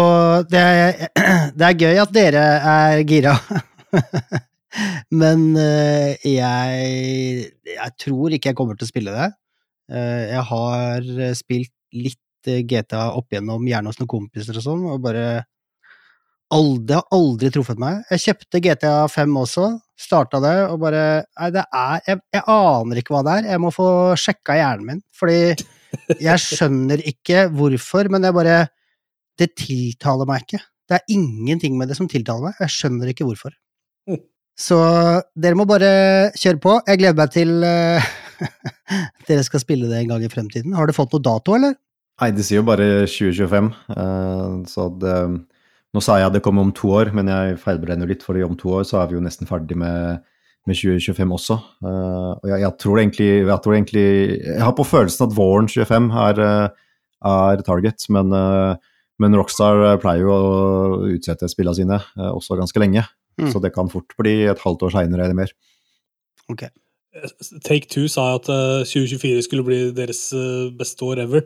[0.50, 1.08] det er,
[1.58, 3.34] det er gøy at dere er gira.
[5.22, 9.28] Men eh, jeg, jeg tror ikke jeg kommer til å spille det.
[9.92, 14.86] Eh, jeg har spilt litt eh, GTA opp igjennom, gjerne hos noen kompiser og sånn,
[14.90, 15.26] og bare
[16.54, 18.02] aldri, har aldri truffet meg.
[18.12, 19.66] Jeg kjøpte GTA 5 også,
[19.98, 21.02] starta det, og bare
[21.38, 23.50] Nei, det er jeg, jeg aner ikke hva det er.
[23.54, 23.88] Jeg må få
[24.20, 25.40] sjekka hjernen min, fordi
[26.20, 28.64] jeg skjønner ikke hvorfor, men jeg bare
[29.36, 30.62] Det tiltaler meg ikke.
[30.88, 32.60] Det er ingenting med det som tiltaler meg.
[32.62, 33.52] Jeg skjønner ikke hvorfor.
[34.08, 34.22] Mm.
[34.56, 34.76] Så
[35.36, 36.78] dere må bare kjøre på.
[36.88, 38.06] Jeg gleder meg til uh,
[39.28, 40.76] dere skal spille det en gang i fremtiden.
[40.76, 41.76] Har du fått noe dato, eller?
[42.22, 45.18] Nei, de sier jo bare 2025, uh, så det
[45.94, 48.74] Nå sa jeg det kommer om to år, men jeg feilberegner litt, fordi om to
[48.76, 50.18] år så er vi jo nesten ferdig med,
[50.68, 51.56] med 2025 også.
[51.80, 54.04] Uh, og jeg, jeg, tror egentlig, jeg tror egentlig
[54.42, 56.82] Jeg har på følelsen at våren 25 er, eh,
[57.32, 58.76] er target, men, eh,
[59.22, 63.06] men Rockstar eh, pleier jo å utsette spillene sine eh, også ganske lenge.
[63.38, 63.50] Mm.
[63.52, 65.50] Så det kan fort bli et halvt år seinere eller mer.
[66.48, 66.62] Ok.
[67.64, 71.44] Take Two sa at eh, 2024 skulle bli deres eh, beste år ever,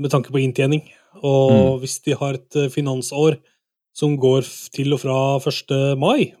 [0.00, 0.82] med tanke på inntjening.
[1.22, 1.80] Og Mm.
[1.82, 3.38] hvis de har et eh, finansår
[3.94, 4.42] som går
[4.72, 5.98] til og fra 1.
[6.00, 6.32] mai,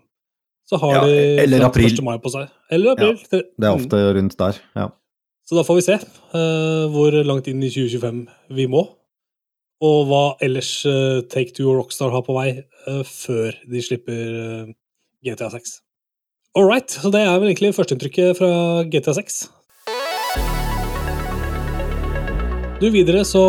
[0.68, 1.90] så har Ja, de eller april.
[1.92, 2.02] 1.
[2.04, 2.48] mai på seg.
[2.70, 3.16] Eller april.
[3.30, 3.80] Det er Mm.
[3.84, 4.88] ofte rundt der, ja.
[5.44, 5.94] Så da får vi se
[6.34, 8.88] uh, hvor langt inn i 2025 vi må.
[9.82, 14.12] og hva ellers uh, Take Two og Rockstar har på vei uh, før de slipper
[14.14, 14.72] eh,
[15.26, 15.80] GTA 6.
[16.58, 18.52] All right, så det er vel egentlig førsteinntrykket fra
[18.92, 19.42] GTA 6.
[22.82, 23.40] Du, Videre så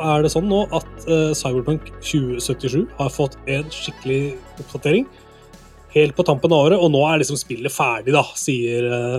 [0.00, 5.04] er det sånn nå at uh, Cyberpunk 2077 har fått en skikkelig oppdatering
[5.92, 9.18] helt på tampen av året, og nå er liksom spillet ferdig, da, sier uh,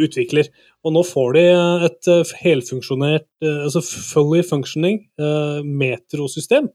[0.00, 0.48] utvikler.
[0.82, 1.44] Og nå får de
[1.90, 5.02] et uh, helfunksjonert, altså fully functioning
[5.62, 6.72] metrosystem.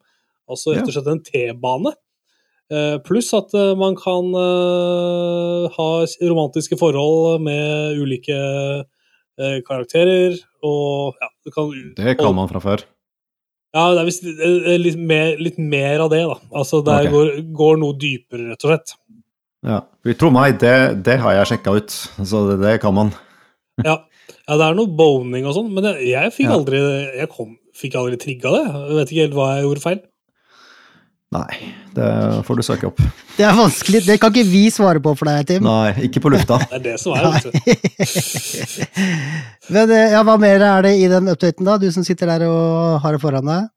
[0.47, 1.97] Altså rett og slett en T-bane.
[2.67, 5.89] Eh, Pluss at eh, man kan eh, ha
[6.27, 8.37] romantiske forhold med ulike
[9.37, 10.33] karakterer,
[10.65, 12.81] og ja, du kan Det kan man fra før.
[13.75, 14.97] Ja, det er visst litt
[15.45, 16.39] litt mer av det, da.
[16.57, 17.11] Altså, det okay.
[17.13, 18.95] går, går noe dypere, rett og slett.
[19.61, 19.83] Ja.
[20.17, 20.73] Tro meg, det,
[21.05, 23.13] det har jeg sjekka ut, så det, det kan man.
[23.85, 23.99] Ja.
[24.47, 28.01] ja, det er noe boning og sånn, men jeg, jeg fikk aldri Jeg kom, fikk
[28.01, 28.65] aldri trigga det.
[28.73, 30.01] Jeg vet ikke helt hva jeg gjorde feil.
[31.35, 31.57] Nei,
[31.91, 32.07] det
[32.47, 33.01] får du søke opp.
[33.35, 33.99] Det er vanskelig.
[34.07, 35.65] Det kan ikke vi svare på for deg, Tim.
[35.65, 36.55] Nei, ikke på lufta.
[36.71, 38.57] Det er det som er, vet du.
[39.75, 41.75] Men eh, ja, hva mer er det i den updaten, da?
[41.81, 43.67] Du som sitter der og har det foran deg.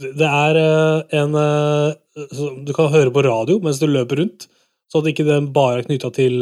[0.00, 1.92] Det- er eh, en eh,
[2.66, 4.48] Du kan høre på radio mens du løper rundt,
[4.90, 6.40] så at ikke den bare er knytta til,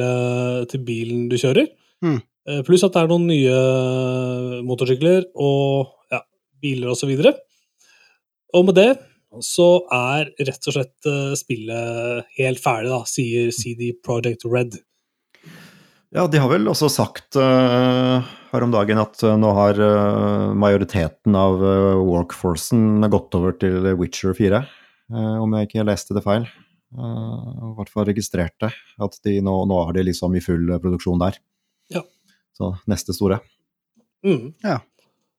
[0.70, 1.66] til bilen du kjører.
[2.04, 2.20] Mm.
[2.66, 6.22] Pluss at det er noen nye motorsykler og ja,
[6.62, 7.34] biler og så videre.
[8.54, 8.90] Og med det
[9.40, 14.76] så er rett og slett eh, spillet helt ferdig, da, sier CD Project Red.
[16.12, 20.50] Ja, de har vel også sagt uh, her om dagen at uh, nå har uh,
[20.52, 26.24] majoriteten av uh, workforcen gått over til Witcher 4, eh, om jeg ikke leste det
[26.26, 26.44] feil.
[26.92, 31.22] Eh, I hvert fall registrerte at de nå, nå er de liksom i full produksjon
[31.22, 31.38] der.
[31.92, 32.04] Ja.
[32.56, 33.40] Så neste store.
[34.26, 34.52] Mm.
[34.64, 34.80] Ja.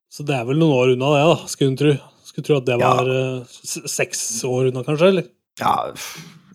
[0.10, 1.94] Så det er vel noen år unna det, da, skulle hun tro.
[2.24, 3.26] Skulle tro at det var ja.
[3.64, 5.12] seks år unna, kanskje?
[5.12, 5.28] eller?
[5.62, 5.76] Ja,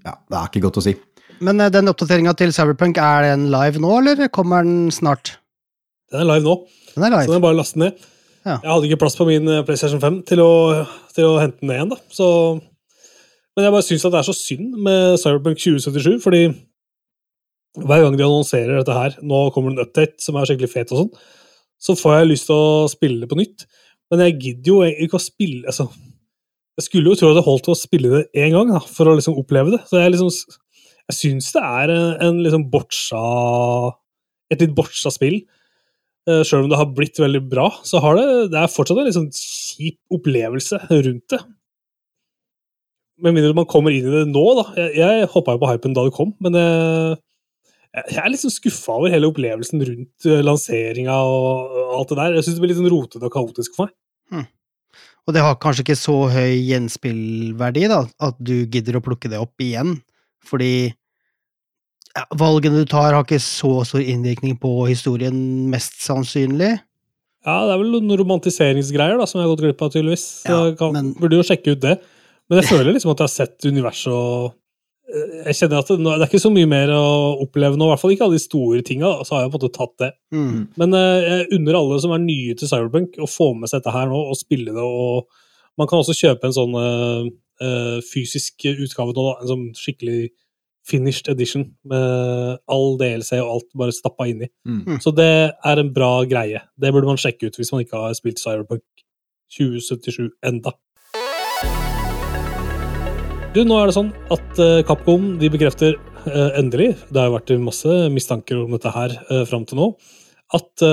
[0.04, 0.94] ja, det er ikke godt å si.
[1.44, 5.37] Men eh, den oppdateringa til Cyberpunk, er den live nå, eller kommer den snart?
[6.12, 6.57] Den er live nå.
[6.94, 7.26] Den er live.
[7.26, 8.09] Så den er bare å laste ned.
[8.46, 8.57] Ja.
[8.57, 10.52] Jeg hadde ikke plass på min eh, PlayStation 5 til å,
[11.14, 12.00] til å hente den ned igjen, da.
[12.14, 12.28] Så,
[13.54, 16.42] men jeg bare syns at det er så synd med Cyberpunk 2077, fordi
[17.78, 20.94] hver gang de annonserer dette her, nå kommer det en update som er skikkelig fet
[20.94, 21.26] og sånn,
[21.78, 23.68] så får jeg lyst til å spille det på nytt.
[24.08, 25.88] Men jeg gidder jo egentlig ikke å spille altså,
[26.78, 29.16] Jeg skulle jo tro at det holdt å spille det én gang da, for å
[29.18, 29.82] liksom oppleve det.
[29.90, 30.32] Så jeg liksom
[31.08, 33.20] Jeg syns det er en, en liksom bortsa
[34.52, 35.42] Et litt bortsa spill.
[36.28, 39.14] Uh, Selv om det har blitt veldig bra, så har det, det er fortsatt en
[39.16, 41.40] sånn kjip opplevelse rundt det.
[43.24, 44.64] Med mindre man kommer inn i det nå, da.
[44.78, 47.27] Jeg, jeg hoppa jo på hypen da det kom, men eh, jeg,
[48.06, 52.37] jeg er litt sånn skuffa over hele opplevelsen rundt uh, lanseringa og, alt det der.
[52.38, 53.96] Jeg syns det blir litt sånn rotete og kaotisk for meg.
[55.28, 59.37] Og det har kanskje ikke så høy gjenspillverdi, da, at du gidder å plukke det
[59.37, 59.98] opp igjen.
[60.48, 65.37] Fordi ja, valgene du tar, har ikke så stor innvirkning på historien,
[65.68, 66.78] mest sannsynlig.
[67.44, 70.24] Ja, det er vel noen romantiseringsgreier da, som jeg har gått glipp av, tydeligvis.
[70.48, 71.98] Ja, jeg kan, men- burde jo sjekke ut det.
[72.48, 74.57] Men jeg føler liksom at jeg har sett universet og eh,
[75.08, 77.04] Jeg kjenner at det, det er ikke så mye mer å
[77.44, 79.12] oppleve nå, i hvert fall ikke alle de store tinga.
[79.24, 80.10] Så har jeg på en måte tatt det.
[80.34, 80.58] Mm.
[80.80, 83.94] Men eh, jeg unner alle som er nye til Cyberpunk, å få med seg dette
[83.94, 84.84] her nå og spille det.
[84.84, 87.30] og Man kan også kjøpe en sånn eh,
[87.64, 90.28] eh, fysisk utgave nå, da, en sånn skikkelig
[90.88, 94.48] finished edition med all DLC og alt bare stappa inni.
[94.68, 94.98] Mm.
[95.04, 96.62] Så det er en bra greie.
[96.80, 98.84] Det burde man sjekke ut hvis man ikke har spilt Cyberpunk
[99.56, 100.74] 2077 enda.
[103.56, 105.94] Du, nå er det sånn at eh, Capcom de bekrefter
[106.28, 109.87] eh, endelig, det har jo vært masse mistanker om dette her uh, fram til nå,
[110.56, 110.84] at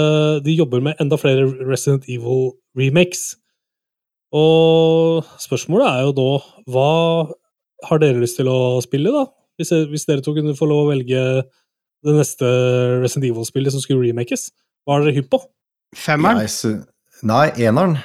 [0.43, 3.37] de jobber med enda flere Resident Evil remakes.
[4.35, 6.25] Og spørsmålet er jo da
[6.73, 6.89] hva
[7.87, 9.23] har dere lyst til å spille, da?
[9.55, 11.21] Hvis, hvis dere to kunne få lov å velge
[12.03, 12.49] det neste
[12.99, 14.49] Resident Evil-spillet som skulle remakes.
[14.83, 15.39] Hva er dere hypp på?
[15.95, 16.43] Femmeren?
[17.23, 17.95] Nei, eneren.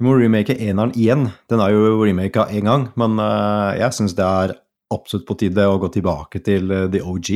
[0.00, 1.26] Du må remake eneren igjen.
[1.52, 4.54] Den er jo remaka én gang, men eh, jeg syns det er
[4.90, 7.28] absolutt på tide å gå tilbake til eh, the OG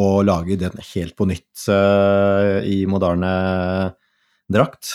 [0.00, 3.34] og lage den helt på nytt eh, i moderne
[4.48, 4.94] drakt.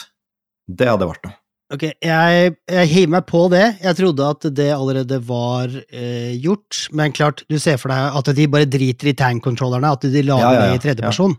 [0.66, 1.38] Det hadde vært noe.
[1.78, 3.68] Ok, jeg, jeg hiver meg på det.
[3.84, 8.34] Jeg trodde at det allerede var eh, gjort, men klart, du ser for deg at
[8.34, 10.74] de bare driter i tank-controllerne, at de lager Ja, ja, ja.
[10.74, 11.38] det i tredjeperson.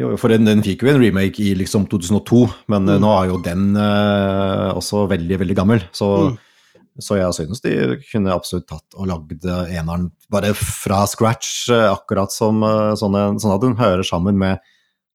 [0.00, 3.02] Jo, for den, den fikk jo en remake i liksom 2002, men eh, Mm.
[3.04, 5.82] nå er jo den eh, også veldig, veldig gammel.
[5.92, 6.38] Så, Mm.
[7.00, 7.74] så jeg synes de
[8.10, 13.38] kunne absolutt tatt og lagd eh, eneren bare fra scratch, eh, akkurat som eh, sånn,
[13.40, 14.58] sånn at den hører sammen med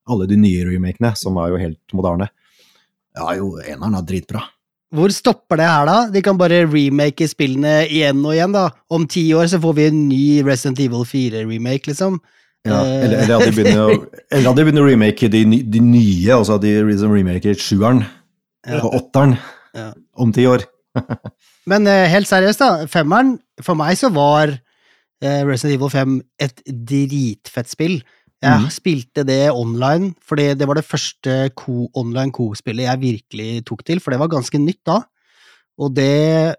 [0.08, 2.30] alle de nye remakene, som er jo helt moderne.
[3.18, 4.44] Ja, jo, eneren er dritbra.
[4.94, 5.98] Hvor stopper det her, da?
[6.14, 8.70] De kan bare remake spillene igjen og igjen, da.
[8.94, 12.22] Om ti år så får vi en ny Resident Evil 4-remake, liksom.
[12.68, 13.04] Ja, Eh.
[13.06, 13.98] eller, eller at de begynner å,
[14.34, 18.04] eller at de begynner å remake de, de nye, altså at de liksom remaker sjueren
[18.68, 18.82] Ja.
[18.82, 19.38] og åtteren
[19.78, 19.94] Ja.
[20.18, 20.66] om ti år.
[21.70, 22.88] Men eh, helt seriøst, da.
[22.92, 24.54] Femmeren, for meg så var
[25.22, 28.00] eh, Resident Evil 5 et dritfett spill.
[28.44, 28.70] Jeg mm.
[28.70, 34.00] spilte det online, fordi det var det første co online co-spillet jeg virkelig tok til,
[34.00, 35.02] for det var ganske nytt da.
[35.82, 36.56] Og det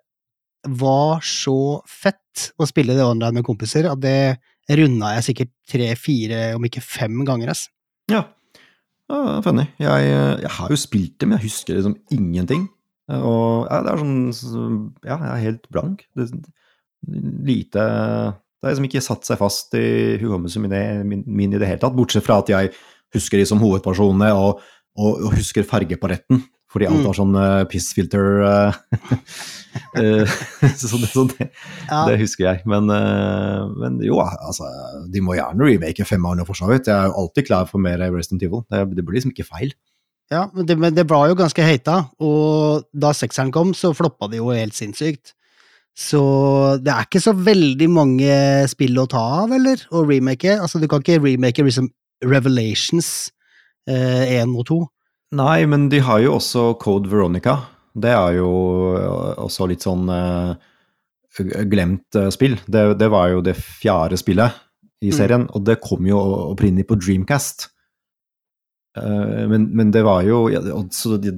[0.66, 4.38] var så fett å spille det online med kompiser at det
[4.76, 7.68] runda jeg sikkert tre-fire, om ikke fem ganger, ass.
[8.12, 8.26] Ja,
[9.08, 9.64] ja funny.
[9.80, 10.10] Jeg,
[10.44, 12.66] jeg har jo spilt det, men jeg husker liksom ingenting.
[13.08, 16.04] Og ja, det er sånn Ja, jeg er helt blank.
[16.18, 16.28] Det,
[17.48, 21.80] lite Det har liksom ikke satt seg fast i hukommelsen min, min, i det hele
[21.80, 22.72] tatt, bortsett fra at jeg
[23.14, 24.60] husker de som hovedpersonene og,
[24.98, 26.42] og, og husker fargepaletten.
[26.68, 28.78] Fordi alt har sånn uh, pissfilter eh,
[30.00, 30.38] eh,
[30.80, 31.46] Så, det, så det,
[31.88, 32.02] Ja.
[32.10, 32.64] det husker jeg.
[32.68, 34.68] Men, uh, men jo, altså,
[35.08, 36.90] de må gjerne remake femmeren for så vidt.
[36.90, 38.66] Jeg er jo alltid klar for mer Resident Evil.
[38.68, 39.72] Det, det blir liksom ikke feil.
[40.28, 44.28] Ja, men det, men det var jo ganske heita, og da sekseren kom, så floppa
[44.28, 45.32] det jo helt sinnssykt.
[45.98, 46.20] Så
[46.84, 48.34] det er ikke så veldig mange
[48.70, 49.80] spill å ta av, eller?
[49.88, 50.52] Å remake.
[50.60, 51.88] Altså, du kan ikke remake liksom
[52.28, 53.32] Revelations
[53.88, 54.78] eh, 1 og 2.
[55.36, 57.58] Nei, men de har jo også Code Veronica.
[57.98, 58.48] Det er jo
[59.44, 60.54] også litt sånn uh,
[61.68, 62.56] glemt uh, spill.
[62.64, 64.64] Det, det var jo det fjerde spillet
[65.04, 65.14] i Mm.
[65.14, 66.18] serien, og det kom jo
[66.50, 67.68] opprinnelig på Dreamcast.
[68.98, 71.34] Uh, men, men det var jo ja, de,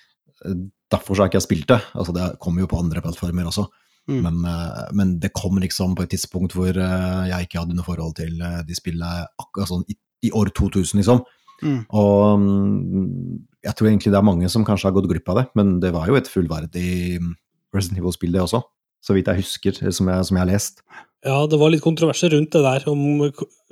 [0.94, 1.80] Derfor så har ikke jeg spilt det.
[1.92, 3.66] Altså, det kom jo på andre plattformer også.
[4.08, 4.20] Mm.
[4.20, 7.86] Men, eh, men det kom liksom på et tidspunkt hvor eh, jeg ikke hadde noe
[7.86, 9.96] forhold til eh, de spillene akkurat sånn i,
[10.28, 11.22] i år 2000, liksom.
[11.62, 11.80] Mm.
[11.94, 15.46] Og mm, jeg tror egentlig det er mange som kanskje har gått glipp av det,
[15.58, 17.34] men det var jo et fullverdig mm,
[17.76, 18.62] Resident Evil-spill, det også.
[19.04, 20.84] Så vidt jeg husker, som jeg, som jeg har lest.
[21.24, 23.24] Ja, det var litt kontroverser rundt det der, om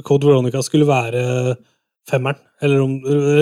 [0.05, 1.57] Code Veronica skulle være
[2.09, 2.99] femmeren, eller, om,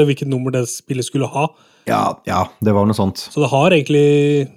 [0.07, 1.49] hvilket nummer det spillet skulle ha.
[1.89, 3.23] Ja, ja, det var noe sånt.
[3.33, 4.49] Så det har egentlig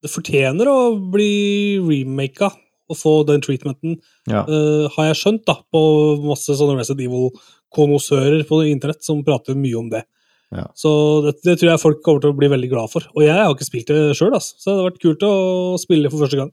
[0.00, 2.48] Det fortjener å bli remaka
[2.90, 3.98] og få den treatmenten,
[4.28, 4.42] Ja.
[4.48, 5.82] uh, har jeg skjønt, da, på
[6.26, 10.02] masse sånne Resident Evil-konnoissører på internett som prater mye om det.
[10.50, 10.64] Ja.
[10.74, 10.90] Så
[11.22, 13.04] det, det tror jeg folk kommer til å bli veldig glad for.
[13.14, 14.56] Og jeg har ikke spilt det sjøl, altså.
[14.58, 15.34] så det hadde vært kult å
[15.78, 16.50] spille det for første gang.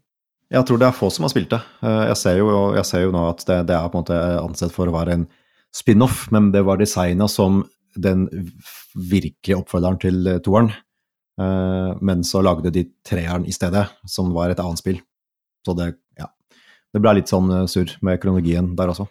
[0.53, 1.59] Jeg tror det er få som har spilt det.
[1.83, 4.19] Eh, Jeg ser jo, jeg ser jo nå at det, det er på en måte
[4.39, 5.25] ansett for å være en
[5.75, 7.65] spin-off, men det var designa som
[7.97, 8.27] den
[8.95, 10.69] virkelige oppfølgeren til eh, toeren.
[11.37, 14.95] Men så lagde de treeren i stedet, som var et annet spill.
[15.67, 15.91] Så det.
[16.97, 19.05] Det ble litt sånn eh, surr med kronologien der også.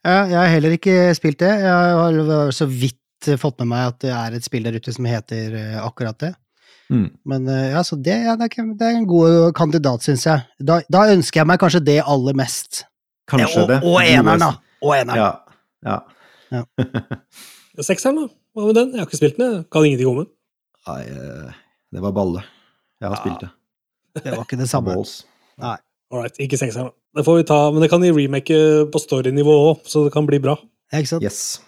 [0.00, 1.50] Ja, jeg har heller ikke spilt det.
[1.60, 5.04] Jeg har så vidt fått med meg at det er et spill der ute som
[5.08, 6.30] heter eh, akkurat det.
[6.88, 7.04] Mm.
[7.28, 10.46] Men eh, ja, så det, ja, det, er, det er en god kandidat, syns jeg.
[10.70, 12.84] Da, da ønsker jeg meg kanskje det aller mest.
[13.28, 13.80] Kanskje det.
[13.84, 14.50] og eneren, da.
[14.80, 15.20] Og eneren.
[15.84, 15.98] Ja.
[16.56, 16.64] ja.
[17.84, 18.28] Sekseren, da?
[18.56, 18.94] Hva med den?
[18.96, 20.30] Jeg har ikke spilt den, jeg kan ingenting om den.
[20.88, 21.58] Nei, eh,
[21.92, 22.46] det var balle.
[23.02, 23.20] Jeg har Ja.
[23.20, 23.50] spilt det.
[24.24, 24.96] Det var ikke det samme.
[24.96, 25.18] Balls.
[25.60, 26.88] Alright, ikke sekseren.
[26.88, 26.97] da.
[27.16, 28.56] Det får vi ta, men det kan de remake
[28.92, 30.58] på storynivå òg, så det kan bli bra.
[30.92, 31.24] Ja, Ikke sant?
[31.24, 31.62] Yes.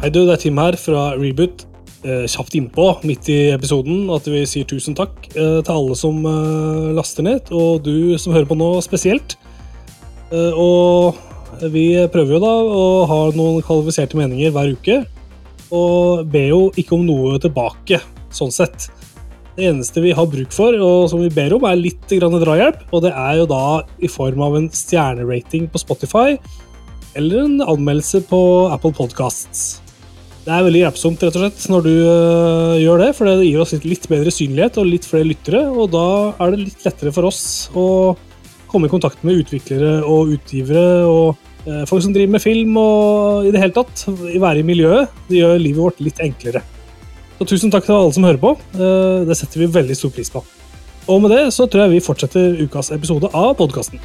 [0.00, 1.66] Hei du, det er Tim her fra Reboot.
[2.08, 6.24] Eh, kjapt innpå, midt i episoden, at vi sier tusen takk eh, til alle som
[6.24, 9.36] eh, laster ned, og du som hører på nå spesielt.
[10.32, 11.18] Eh, og
[11.68, 15.02] vi prøver jo da å ha noen kvalifiserte meninger hver uke,
[15.68, 18.00] og ber jo ikke om noe tilbake,
[18.32, 18.88] sånn sett.
[19.58, 23.00] Det eneste vi har bruk for, og som vi ber om, er litt drahjelp, og
[23.02, 26.36] det er jo da i form av en stjernerating på Spotify,
[27.18, 28.38] eller en anmeldelse på
[28.70, 29.80] Apple Podcasts.
[30.46, 33.64] Det er veldig hjelpsomt rett og slett, når du øh, gjør det, for det gir
[33.64, 36.06] oss litt, bedre synlighet og litt flere lyttere, og da
[36.38, 37.42] er det litt lettere for oss
[37.74, 38.14] å
[38.70, 41.34] komme i kontakt med utviklere og utgivere og
[41.66, 45.22] øh, folk som driver med film og i det hele tatt være i miljøet.
[45.26, 46.62] Det gjør livet vårt litt enklere.
[47.38, 48.56] Så tusen takk til alle som hører på.
[48.74, 50.42] Eh, Det setter vi veldig stor pris på.
[51.08, 54.00] Og med det så tror jeg vi fortsetter ukas episode av podkasten.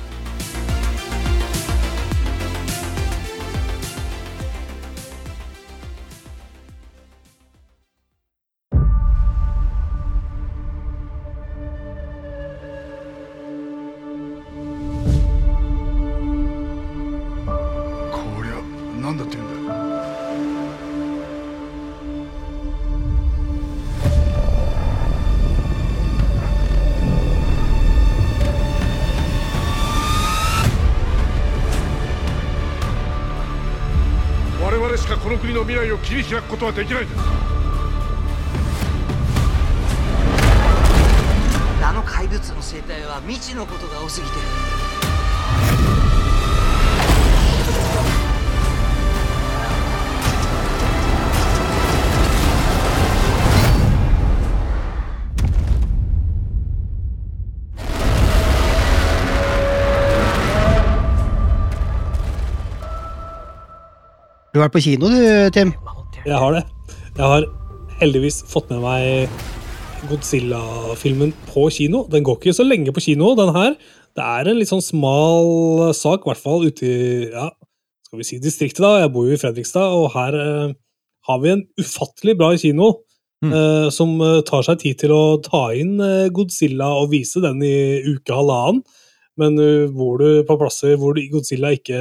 [35.63, 37.07] の未来を切り開くことはできない
[41.81, 44.92] あの怪物の生態は未知のことが多すぎて。
[64.53, 65.71] Du har vært på kino du, Tim?
[66.27, 66.59] Jeg har det.
[67.17, 67.45] Jeg har
[67.97, 69.31] heldigvis fått med meg
[70.11, 72.03] Godzilla-filmen på kino.
[72.13, 73.73] Den går ikke så lenge på kino, den her.
[74.13, 77.47] Det er en litt sånn smal sak, i hvert fall ute i ja,
[78.05, 78.83] skal vi si distriktet.
[78.85, 78.99] da.
[79.01, 80.77] Jeg bor jo i Fredrikstad, og her eh,
[81.25, 82.93] har vi en ufattelig bra kino.
[83.43, 87.57] eh, som eh, tar seg tid til å ta inn eh, Godzilla og vise den
[87.65, 88.85] i uke halvannen.
[89.41, 91.97] Men uh, bor du på plasser hvor Godzilla ikke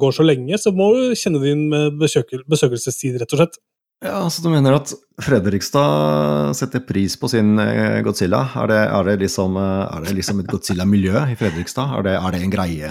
[0.00, 1.66] går så lenge, så må du kjenne din
[2.00, 3.58] besøkel besøkelsestid, rett og slett.
[4.04, 4.90] Ja, så du mener at
[5.24, 8.42] Fredrikstad setter pris på sin eh, Godzilla?
[8.60, 11.94] Er det, er det, liksom, eh, er det liksom et Godzilla-miljø i Fredrikstad?
[11.96, 12.90] Er det, er det en greie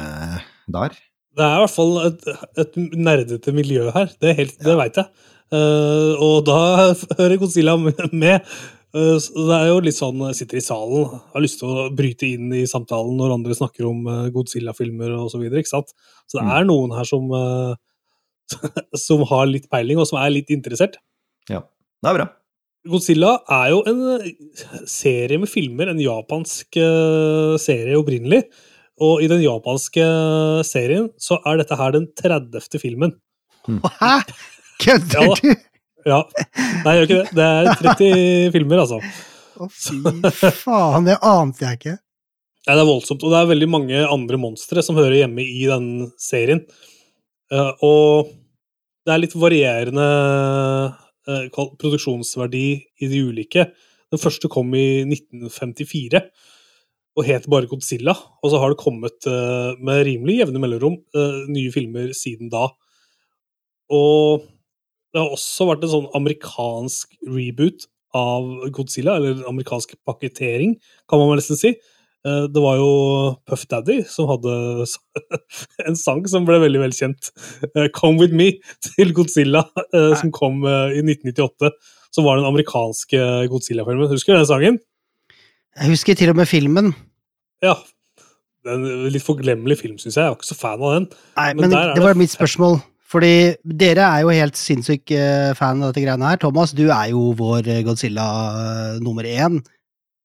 [0.73, 0.97] der?
[1.35, 2.25] Det er i hvert fall et,
[2.63, 5.09] et nerdete miljø her, det, helt- det veit jeg.
[5.53, 6.57] Uh, og da
[7.19, 8.39] hører Godzilla med.
[8.95, 11.87] Eh, så det er jo litt sånn jeg sitter i salen, har lyst til å
[11.95, 15.91] bryte inn i samtalen når andre snakker om eh, Godzilla-filmer og så videre, ikke sant?
[16.31, 16.53] Så det Mm.
[16.55, 17.75] er noen her som, eh,
[19.07, 20.95] som har litt peiling, og som er litt interessert.
[21.49, 21.61] Ja,
[22.03, 22.27] det er bra.
[22.87, 24.01] Godzilla er jo en
[24.85, 26.77] serie med filmer, en japansk
[27.57, 28.43] serie opprinnelig.
[29.01, 30.05] Og i den japanske
[30.63, 32.77] serien så er dette her den 30.
[32.79, 33.15] filmen.
[33.65, 34.21] Hæ?
[34.79, 35.55] Kødder du?
[36.05, 36.21] Ja.
[36.85, 37.29] Nei, jeg gjør ikke det.
[37.37, 38.99] Det er 30 filmer, altså.
[39.55, 41.95] Å, fy faen, det ante jeg ikke.
[42.65, 45.65] Ja, det er voldsomt, og det er veldig mange andre monstre som hører hjemme i
[45.69, 45.89] den
[46.21, 46.63] serien.
[47.53, 48.31] Eh, og
[49.05, 50.07] det er litt varierende
[51.29, 52.65] eh, produksjonsverdi
[53.05, 53.67] i de ulike.
[54.13, 56.23] Den første kom i 1954
[57.15, 58.15] og het bare Godzilla.
[58.43, 60.97] Og så har det kommet eh, med rimelig jevne mellomrom
[61.53, 62.67] nye filmer siden da.
[63.93, 64.49] Og
[65.15, 70.75] det har også vært en sånn amerikansk reboot av Godzilla, eller amerikansk pakketering,
[71.07, 71.71] kan man vel nesten si.
[72.25, 72.89] Eh, Det var jo
[73.47, 74.53] Puff Daddy som hadde
[75.87, 77.31] en sang som ble veldig velkjent.
[77.75, 81.71] eh, 'Come With Me' til Godzilla, eh, som kom i 1998.
[82.11, 84.07] Som var den amerikanske Godzilla-filmen.
[84.11, 84.79] Husker du den sangen?
[85.79, 86.93] Jeg husker til og med filmen.
[87.61, 87.75] Ja.
[88.63, 90.23] Det er en litt forglemmelig film, syns jeg.
[90.23, 91.07] Jeg var ikke så fan av den.
[91.37, 92.81] Nei, Men men, det det- var mitt spørsmål.
[93.15, 96.39] Fordi dere er jo helt sinnssyk eh, fan av dette greiene her.
[96.41, 98.25] Thomas, du er jo vår eh, Godzilla
[98.59, 99.61] eh, nummer én.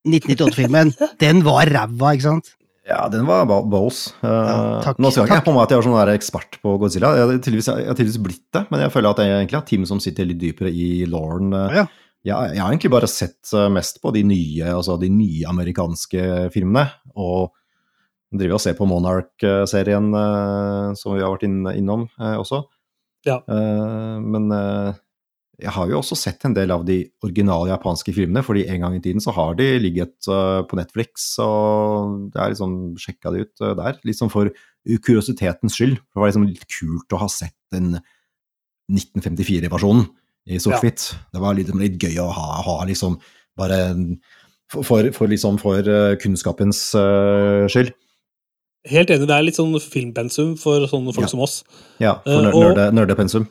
[0.08, 0.90] 1998-filmen,
[1.22, 2.56] den var ræva, ikke sant?
[2.88, 3.68] Ja, den var Bows.
[3.70, 4.00] balls.
[4.24, 6.72] Ja, takk, Nå skal jeg ikke på meg at jeg er sånn der ekspert på
[6.80, 7.12] Godzilla.
[7.14, 10.26] Jeg har tydeligvis, blitt det, men jeg føler at jeg egentlig har team som sitter
[10.26, 11.54] litt dypere i lauren.
[11.54, 11.86] Ja.
[12.26, 16.88] Jeg, jeg har egentlig bare sett mest på de nye, altså de nye amerikanske filmene.
[17.14, 17.52] Og
[18.34, 20.10] driver og ser på Monarch-serien
[20.98, 22.64] som vi har vært innom også.
[23.28, 23.40] Ja.
[23.44, 24.98] Eh, men eh,
[25.60, 28.96] jeg har jo også sett en del av de originale japanske filmene, fordi en gang
[28.96, 33.44] i tiden så har de ligget eh, på Netflix, og jeg har liksom sjekka de
[33.44, 34.00] ut der.
[34.08, 34.52] Liksom for
[35.04, 35.98] kuriositetens skyld.
[36.08, 37.98] For det var liksom litt kult å ha sett den
[38.90, 40.08] 1954-versjonen
[40.50, 41.10] i sort-hvitt.
[41.30, 43.20] Det var litt, litt gøy å ha, ha liksom
[43.60, 43.82] bare
[44.70, 45.84] for, for, for liksom for
[46.22, 46.80] kunnskapens
[47.70, 47.92] skyld.
[48.88, 51.28] Helt enig, det er litt sånn filmpensum for sånne folk Ja.
[51.28, 51.64] som oss.
[52.00, 53.48] Ja, for Eh, og- nerdepensum.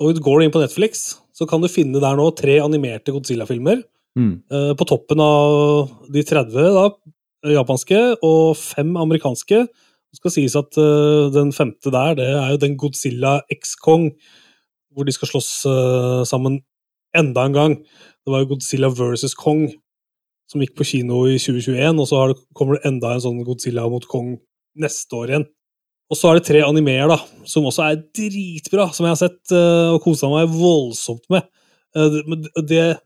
[0.00, 3.82] Og går du inn på Netflix, så kan du finne der nå tre animerte Godzilla-filmer.
[4.16, 4.42] Mm.
[4.50, 6.90] Uh, På toppen av de 30 da,
[7.44, 9.66] japanske og fem amerikanske.
[9.68, 14.12] Det skal sies at uh, den femte der, det er jo den Godzilla X-Kong,
[14.94, 16.62] hvor de skal slåss uh, sammen
[17.14, 17.76] enda en gang.
[17.76, 19.72] Det var jo Godzilla versus Kong
[20.48, 23.44] som gikk på kino i 2021, og så har det, kommer det enda en sånn
[23.44, 24.38] Godzilla mot Kong
[24.80, 25.46] neste år igjen.
[26.06, 29.54] Og så er det tre animeer, da, som også er dritbra, som jeg har sett
[29.54, 31.48] eh, og kosa meg voldsomt med.
[31.96, 32.20] Eh,
[32.62, 32.98] det-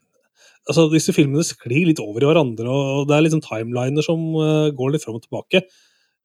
[0.69, 4.69] altså, disse filmene sklir litt over i hverandre, og det er sånn timeliner som eh,
[4.77, 5.65] går litt fram og tilbake.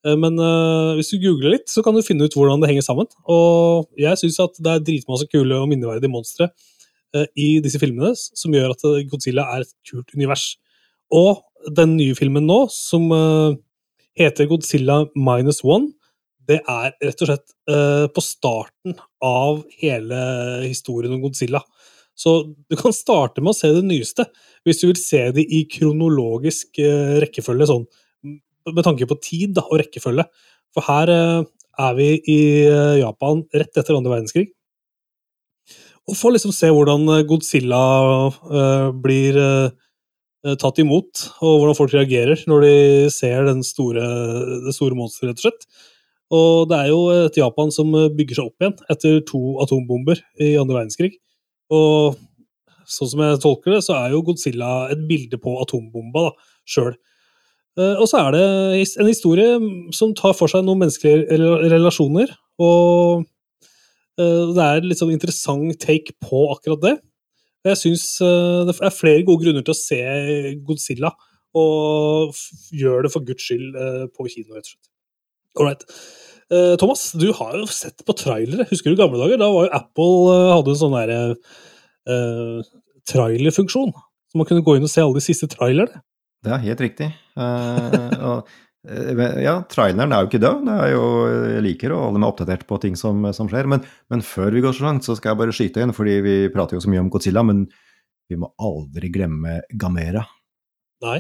[0.06, 3.08] Men uh, hvis du googler litt, så kan du finne ut hvordan det henger sammen.
[3.26, 6.46] Og jeg syns at det er dritmasse kule og minneverdige monstre
[7.18, 10.60] uh, i disse filmene, som gjør at Godzilla er et kult univers.
[11.10, 11.42] Og
[11.74, 13.56] den nye filmen nå, som eh,
[14.20, 15.92] heter Godzilla minus one,
[16.46, 20.20] det er rett og slett uh, på starten av hele
[20.66, 21.62] historien om Godzilla.
[22.16, 22.38] Så
[22.70, 24.28] du kan starte med å se det nyeste,
[24.64, 27.88] hvis du vil se det i kronologisk uh, rekkefølge, sånn
[28.76, 30.26] med tanke på tid da, og rekkefølge.
[30.74, 31.42] For her uh,
[31.86, 32.40] er vi i
[33.02, 34.46] Japan rett etter andre verdenskrig.
[36.06, 37.82] Og får liksom se hvordan Godzilla
[39.04, 39.40] blir
[40.62, 42.74] tatt imot, og hvordan folk reagerer når de
[43.14, 44.06] ser store,
[44.68, 45.68] det store monsteret, rett og slett.
[46.34, 50.22] Og det er jo et Japan som eh, bygger seg opp igjen etter to atombomber
[50.42, 51.14] i andre verdenskrig.
[51.74, 52.18] Og
[52.90, 56.32] sånn som jeg tolker det, så er jo Godzilla et bilde på atombomba
[56.70, 56.96] sjøl.
[57.78, 58.46] Eh, Og så er det
[59.02, 59.60] en historie
[59.96, 61.40] som tar for seg noen menneskelige
[61.70, 62.34] relasjoner.
[62.62, 63.26] Og
[64.18, 66.96] eh, det er litt sånn interessant take på akkurat det.
[67.66, 70.02] Jeg syns det er flere gode grunner til å se
[70.68, 71.10] Godzilla,
[71.56, 72.36] og
[72.76, 74.90] gjør det for guds skyld eh, på kino, rett og slett.
[75.56, 75.86] Alright.
[76.52, 78.68] Eh, Thomas, du har jo sett på trailere.
[78.72, 79.40] Husker du gamle dager?
[79.42, 81.22] Da var jo Apple eh, hadde en sånn derre
[82.12, 82.74] uh,
[83.10, 83.96] trailerfunksjon.
[83.96, 86.04] Så man kunne gå inn og se alle de siste trailerne.
[86.46, 87.10] Det er helt riktig.
[87.40, 87.96] Uh,
[88.30, 88.60] og, eh,
[89.44, 90.66] ja, traileren er jo ikke død.
[90.68, 91.06] Det er jo,
[91.56, 93.70] jeg liker å holde meg oppdatert på ting som, som skjer.
[93.72, 96.36] Men, men før vi går så langt, så skal jeg bare skyte inn, fordi vi
[96.54, 97.66] prater jo så mye om Godzilla, men
[98.30, 100.26] vi må aldri glemme Gamera.
[101.06, 101.20] Nei.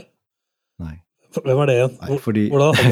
[0.81, 0.95] Nei.
[1.35, 1.95] Hvem er det igjen?
[1.99, 2.45] Nei, fordi,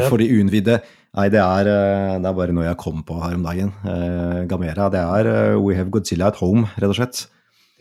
[0.10, 0.82] for de uinnvidde
[1.14, 3.70] Nei, det er, eh, det er bare noe jeg kom på her om dagen.
[3.86, 7.20] Eh, Gamera, det er eh, We Have Godzilla at Home, rett og slett.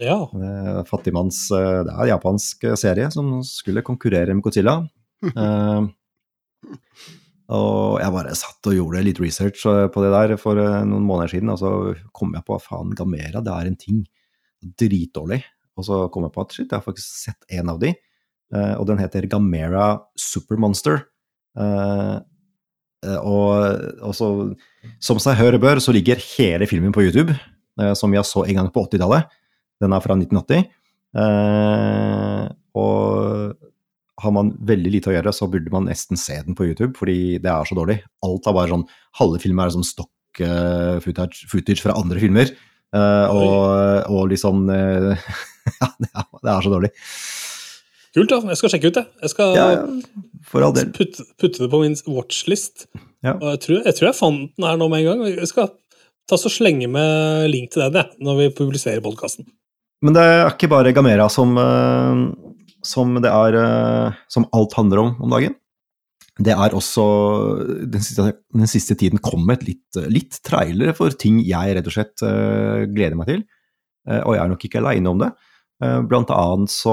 [0.02, 0.18] Ja.
[0.88, 4.82] Fattigmanns eh, Det er en japansk eh, serie som skulle konkurrere med Godzilla.
[7.52, 11.04] Og jeg bare satt og gjorde litt research eh, på det der for eh, noen
[11.04, 11.72] måneder siden, og så
[12.14, 14.02] kom jeg på at faen, Gamera, det er en ting.
[14.62, 15.40] Dritdårlig.
[15.76, 17.90] Og så kom jeg på at shit, jeg har faktisk sett en av de,
[18.54, 21.08] eh, og den heter Gamera Supermonster.
[23.02, 23.48] Og,
[24.06, 24.26] og så,
[25.02, 27.34] som seg hør bør, så ligger hele filmen på YouTube,
[27.98, 29.26] som jeg så en gang på 80-tallet.
[29.82, 30.62] Den er fra 1980.
[34.32, 37.36] Har man veldig lite å gjøre, så burde man nesten se den på YouTube, fordi
[37.42, 37.98] det er så dårlig.
[38.24, 38.84] Alt er bare sånn
[39.20, 42.54] Halve filmer er sånn stokk eh, footage, footage fra andre filmer.
[42.92, 45.14] Uh, og, og liksom uh,
[45.80, 46.90] Ja, det er, det er så dårlig.
[48.12, 48.40] Kult, da.
[48.52, 49.04] Jeg skal sjekke ut det.
[49.24, 52.86] Jeg skal Ja, ja, putte, putte det på min watchlist.
[53.24, 53.38] Ja.
[53.38, 55.24] Og jeg tror, jeg tror jeg fant den her nå med en gang.
[55.32, 55.72] Jeg skal
[56.28, 59.48] ta så slenge med link til den jeg, når vi publiserer podkasten.
[60.02, 61.54] Men det er ikke bare Gamera som,
[62.86, 65.56] som det er eh, Som alt handler om om dagen.
[66.42, 67.04] Det er også
[67.92, 72.24] Den siste, den siste tiden kommet litt, litt trailere for ting jeg rett og slett
[72.26, 73.42] eh, gleder meg til.
[74.08, 75.32] Eh, og jeg er nok ikke aleine om det.
[75.82, 76.92] Blant annet så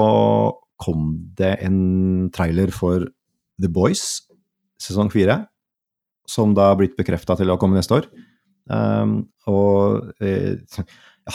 [0.82, 3.04] kom det en trailer for
[3.62, 4.24] The Boys
[4.82, 5.36] sesong fire,
[6.26, 8.08] som da har blitt bekrefta til å komme neste år.
[9.46, 10.10] Og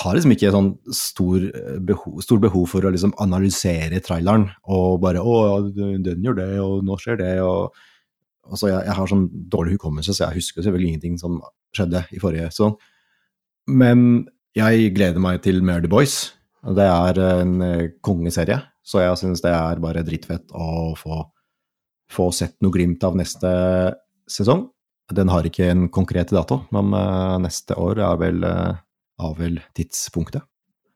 [0.01, 1.43] har liksom ikke sånn stor
[1.87, 5.35] behov, stor behov for å liksom analysere traileren og bare 'Å,
[5.75, 7.73] den gjør det, og nå skjer det', og
[8.51, 11.39] altså jeg, jeg har sånn dårlig hukommelse, så jeg husker selvfølgelig ingenting som
[11.75, 12.77] skjedde i forrige sesong.
[13.67, 16.15] Men jeg gleder meg til Mere The Boys.
[16.65, 21.19] Det er en eh, kongeserie, så jeg syns det er bare drittfett å få,
[22.11, 23.51] få sett noe glimt av neste
[24.29, 24.67] sesong.
[25.13, 28.47] Den har ikke en konkret dato, men eh, neste år er vel,
[29.21, 30.45] er vel tidspunktet.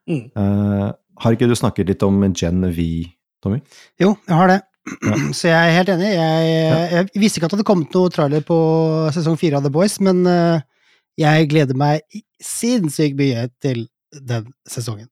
[0.09, 0.25] Mm.
[0.33, 0.89] Uh,
[1.23, 2.87] har ikke du snakket litt om Gen V,
[3.43, 3.61] Tommy?
[4.01, 4.59] Jo, jeg har det.
[5.03, 5.19] Ja.
[5.37, 6.09] Så jeg er helt enig.
[6.15, 8.57] Jeg, jeg visste ikke at det hadde kommet noe trailer på
[9.15, 10.57] sesong fire av The Boys, men uh,
[11.19, 13.85] jeg gleder meg sinnssykt mye til
[14.25, 15.09] den sesongen.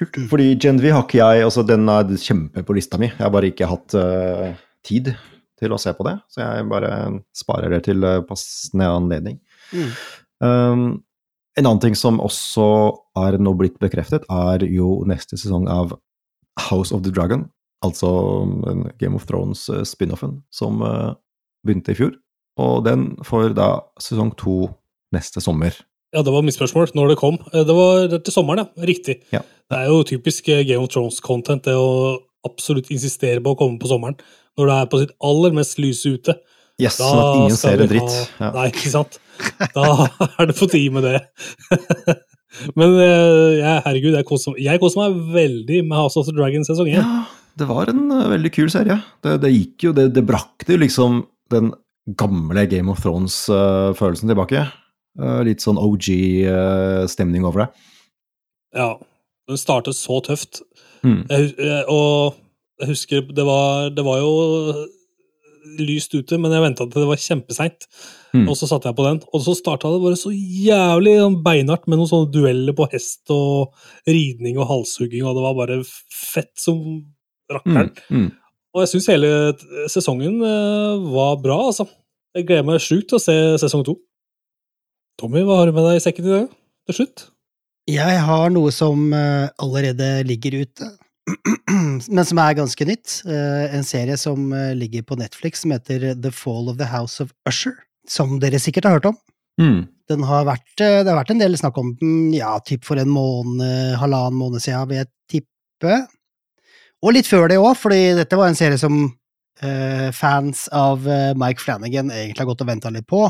[0.00, 0.16] Kult.
[0.30, 3.10] Fordi Gen V har ikke jeg, altså den er kjempe på lista mi.
[3.10, 4.54] Jeg har bare ikke hatt uh,
[4.86, 5.12] tid
[5.60, 6.92] til å se på det, så jeg bare
[7.36, 9.36] sparer det til passende anledning.
[9.70, 9.90] Mm.
[10.42, 10.86] Um,
[11.58, 12.64] en annen ting som også
[13.20, 15.94] er nå blitt bekreftet, er jo neste sesong av
[16.68, 17.46] House of the Dragon,
[17.84, 18.08] altså
[19.00, 21.12] Game of Thrones-spin-offen som eh,
[21.66, 22.14] begynte i fjor.
[22.60, 24.66] Og den får da sesong to
[25.14, 25.76] neste sommer.
[26.12, 27.38] Ja, det var mitt spørsmål når det kom.
[27.52, 28.84] Eh, Det var til sommeren, ja.
[28.88, 29.22] Riktig.
[29.32, 29.40] Ja.
[29.72, 33.80] Det er jo typisk eh, Game of Thrones-content det å absolutt insistere på å komme
[33.80, 34.16] på sommeren.
[34.58, 36.34] Når det er på sitt aller mest lyse ute.
[36.80, 38.16] Yes, sånn at ingen ser en dritt.
[38.40, 38.50] Ja.
[38.56, 39.16] Nei, ikke sant?
[39.76, 39.86] Da
[40.38, 41.20] er det på tide med det.
[42.78, 46.90] Men ja, herregud, jeg koser, jeg koser meg veldig med House of the Dragon sesong
[46.90, 46.98] 1.
[46.98, 47.22] Ja,
[47.58, 48.98] det var en eh, veldig kul serie.
[49.24, 51.22] Det, det gikk jo, det, det brakte jo liksom
[51.52, 51.72] den
[52.18, 54.64] gamle Game of Thrones-følelsen tilbake.
[55.20, 57.88] Eh, litt sånn OG-stemning over det.
[58.78, 58.92] Ja.
[59.50, 60.62] Den startet så tøft.
[61.02, 61.24] Mm.
[61.28, 62.38] Jeg, eh, og
[62.80, 64.32] jeg husker det var, det var jo
[65.78, 67.86] lyst ute, men jeg venta til det var kjempeseint.
[68.32, 68.46] Mm.
[68.46, 71.88] Og så satte jeg på den, og så starta det bare så jævlig sånn beinhardt
[71.88, 73.74] med noen sånne dueller på hest og
[74.08, 75.80] ridning og halshugging, og det var bare
[76.12, 76.78] fett som
[77.52, 77.92] rakkeren.
[78.08, 78.24] Mm.
[78.24, 78.30] Mm.
[78.72, 79.32] Og jeg syns hele
[79.92, 81.86] sesongen eh, var bra, altså.
[82.32, 83.98] Jeg gleder meg sjukt til å se sesong to.
[85.20, 86.46] Tommy, hva har du med deg i sekken i dag?
[86.88, 87.26] Til slutt?
[87.90, 90.88] Jeg har noe som eh, allerede ligger ute,
[92.14, 93.20] men som er ganske nytt.
[93.28, 97.22] Eh, en serie som eh, ligger på Netflix som heter The Fall of the House
[97.22, 97.76] of Usher.
[98.08, 99.18] Som dere sikkert har hørt om.
[99.60, 99.84] Mm.
[100.10, 102.98] Den har vært, eh, det har vært en del snakk om den, ja, typ for
[102.98, 106.00] en måned, halvannen måned siden, vil jeg tippe.
[107.02, 109.04] Og litt før det òg, fordi dette var en serie som
[109.62, 111.06] eh, fans av
[111.38, 113.26] Mike Flanagan egentlig har gått og venta litt på.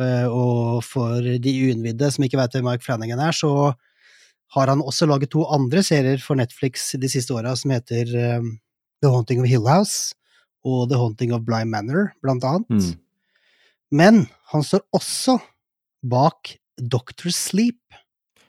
[0.00, 3.72] Eh, og for de uinnvidde som ikke vet hvem Mike Flanagan er, så
[4.56, 8.48] har han også laget to andre serier for Netflix de siste åra som heter eh,
[9.02, 10.14] The Haunting of Hill House
[10.66, 12.68] og The Haunting of Bly Manor, blant annet.
[12.68, 12.96] Mm.
[13.96, 14.18] Men
[14.52, 15.38] han står også
[16.06, 17.78] bak Doctor Sleep.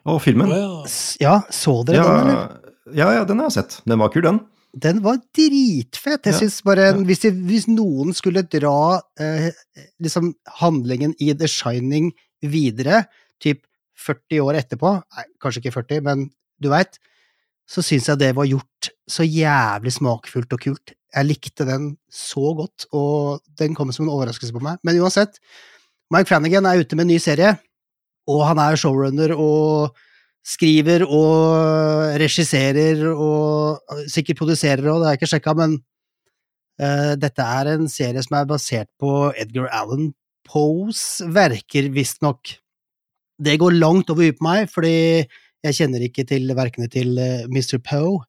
[0.07, 0.49] Og filmen?
[0.51, 0.71] Å, ja.
[0.89, 2.73] S- Ja, så dere Ja, den, eller?
[2.97, 3.77] ja, ja, den har jeg sett.
[3.87, 4.39] Den var kul, den.
[4.71, 6.25] Den var dritfett!
[6.25, 6.93] Jeg Ja, synes bare, ja.
[7.05, 9.49] hvis, det, hvis noen skulle dra eh,
[9.99, 13.05] liksom handlingen i The Shining videre,
[13.43, 13.65] typ
[13.99, 16.27] 40 år etterpå, nei, kanskje ikke 40, men
[16.61, 16.99] du veit,
[17.69, 20.93] så syns jeg det var gjort så jævlig smakfullt og kult.
[21.11, 24.79] Jeg likte den så godt, og den kom som en overraskelse på meg.
[24.87, 25.39] Men uansett,
[26.11, 27.53] Mike Flanagan er ute med en ny serie,
[28.31, 29.97] og han er showrunner og
[30.45, 35.75] skriver og regisserer og sikkert produserer og det har jeg ikke sjekka, men
[36.81, 40.09] uh, dette er en serie som er basert på Edgar Allan
[40.47, 42.55] Poes verker, visstnok.
[43.41, 44.93] Det går langt over huet på meg, fordi
[45.65, 47.79] jeg kjenner ikke til verkene til eh, Mr.
[47.85, 48.21] Poe,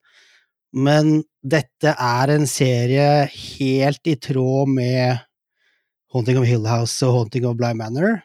[0.72, 5.20] men dette er en serie helt i tråd med
[6.12, 8.22] Haunting of Hill House og Haunting of Bly Manor.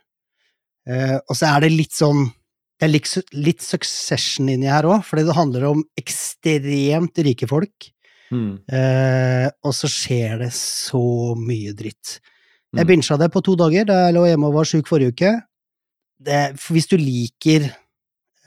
[0.87, 2.29] Eh, og så er det litt sånn
[2.77, 7.87] Det er litt, litt succession inni her òg, fordi det handler om ekstremt rike folk.
[8.29, 8.59] Mm.
[8.69, 12.19] Eh, og så skjer det så mye dritt.
[12.75, 12.87] Jeg Mm.
[12.91, 15.31] bincha det på to dager da jeg lå hjemme og var sjuk forrige uke.
[16.17, 17.67] Det, hvis du liker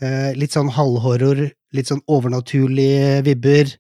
[0.03, 1.45] eh, litt sånn halvhorror,
[1.77, 3.71] litt sånn overnaturlige vibber,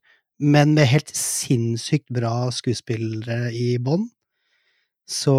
[0.40, 4.06] men med helt sinnssykt bra skuespillere i bånn,
[5.10, 5.34] så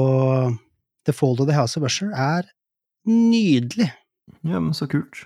[1.08, 2.49] The Fall of the House of Usher er
[3.08, 3.88] nydelig.
[4.43, 5.24] Ja, men så kult.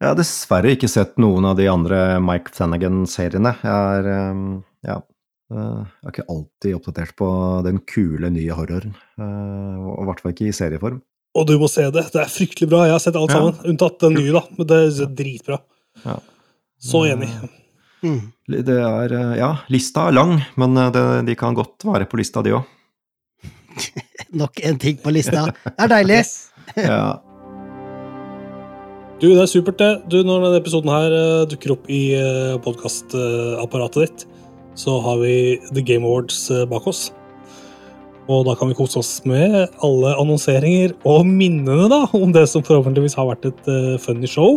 [0.00, 3.52] Jeg har dessverre ikke sett noen av de andre Mike Flanagan-seriene.
[3.62, 4.46] Jeg er ehm,
[4.86, 4.96] ja,
[5.52, 7.28] eh, jeg er ikke alltid oppdatert på
[7.66, 8.94] den kule nye horroren.
[9.18, 11.02] eh, Og i hvert fall ikke i serieform.
[11.34, 12.04] Og du må se det.
[12.14, 12.84] Det er fryktelig bra.
[12.86, 13.40] Jeg har sett alt Ja.
[13.40, 14.42] sammen, unntatt den nye, da.
[14.56, 15.58] Men det er dritbra.
[16.04, 16.18] Ja.
[16.84, 17.28] Så enig.
[18.04, 18.20] Mm.
[18.46, 22.18] Det er eh, Ja, lista er lang, men eh, det, de kan godt være på
[22.20, 22.64] lista, de òg.
[24.40, 25.46] Nok en ting på lista.
[25.64, 26.22] Det er deilig.
[26.80, 27.18] Ja.
[29.20, 29.90] Du, det er supert, det.
[30.10, 32.00] Du, når denne episoden her eh, dukker opp i
[32.64, 34.24] podkastapparatet ditt,
[34.78, 35.34] så har vi
[35.72, 37.08] The Game Awards bak oss.
[38.24, 39.52] Og da kan vi kose oss med
[39.84, 44.56] alle annonseringer og minnene da, om det som forhåpentligvis har vært et uh, funny show,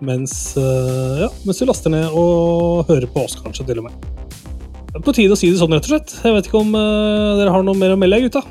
[0.00, 4.08] mens, uh, ja, mens vi laster ned og hører på oss, kanskje, til og med.
[4.88, 6.16] Det er på tide å si det sånn, rett og slett.
[6.24, 8.44] Jeg vet ikke om uh, dere har noe mer å melde, gutta?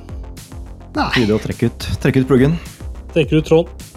[0.94, 1.10] Nei.
[1.18, 2.56] Tide å trekke ut, trekke ut pluggen.
[3.16, 3.90] Trekker ut tråden.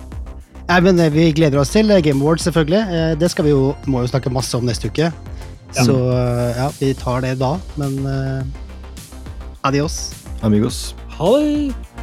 [0.65, 3.19] Nei, men vi gleder oss til Game Awards, selvfølgelig.
[3.21, 5.11] Det skal vi jo, må jo snakke masse om neste uke.
[5.77, 7.51] Så eh, ja, vi tar det da.
[7.77, 7.99] Men
[9.61, 10.24] adios.
[10.45, 10.95] Amigos.
[11.09, 11.94] Ha det!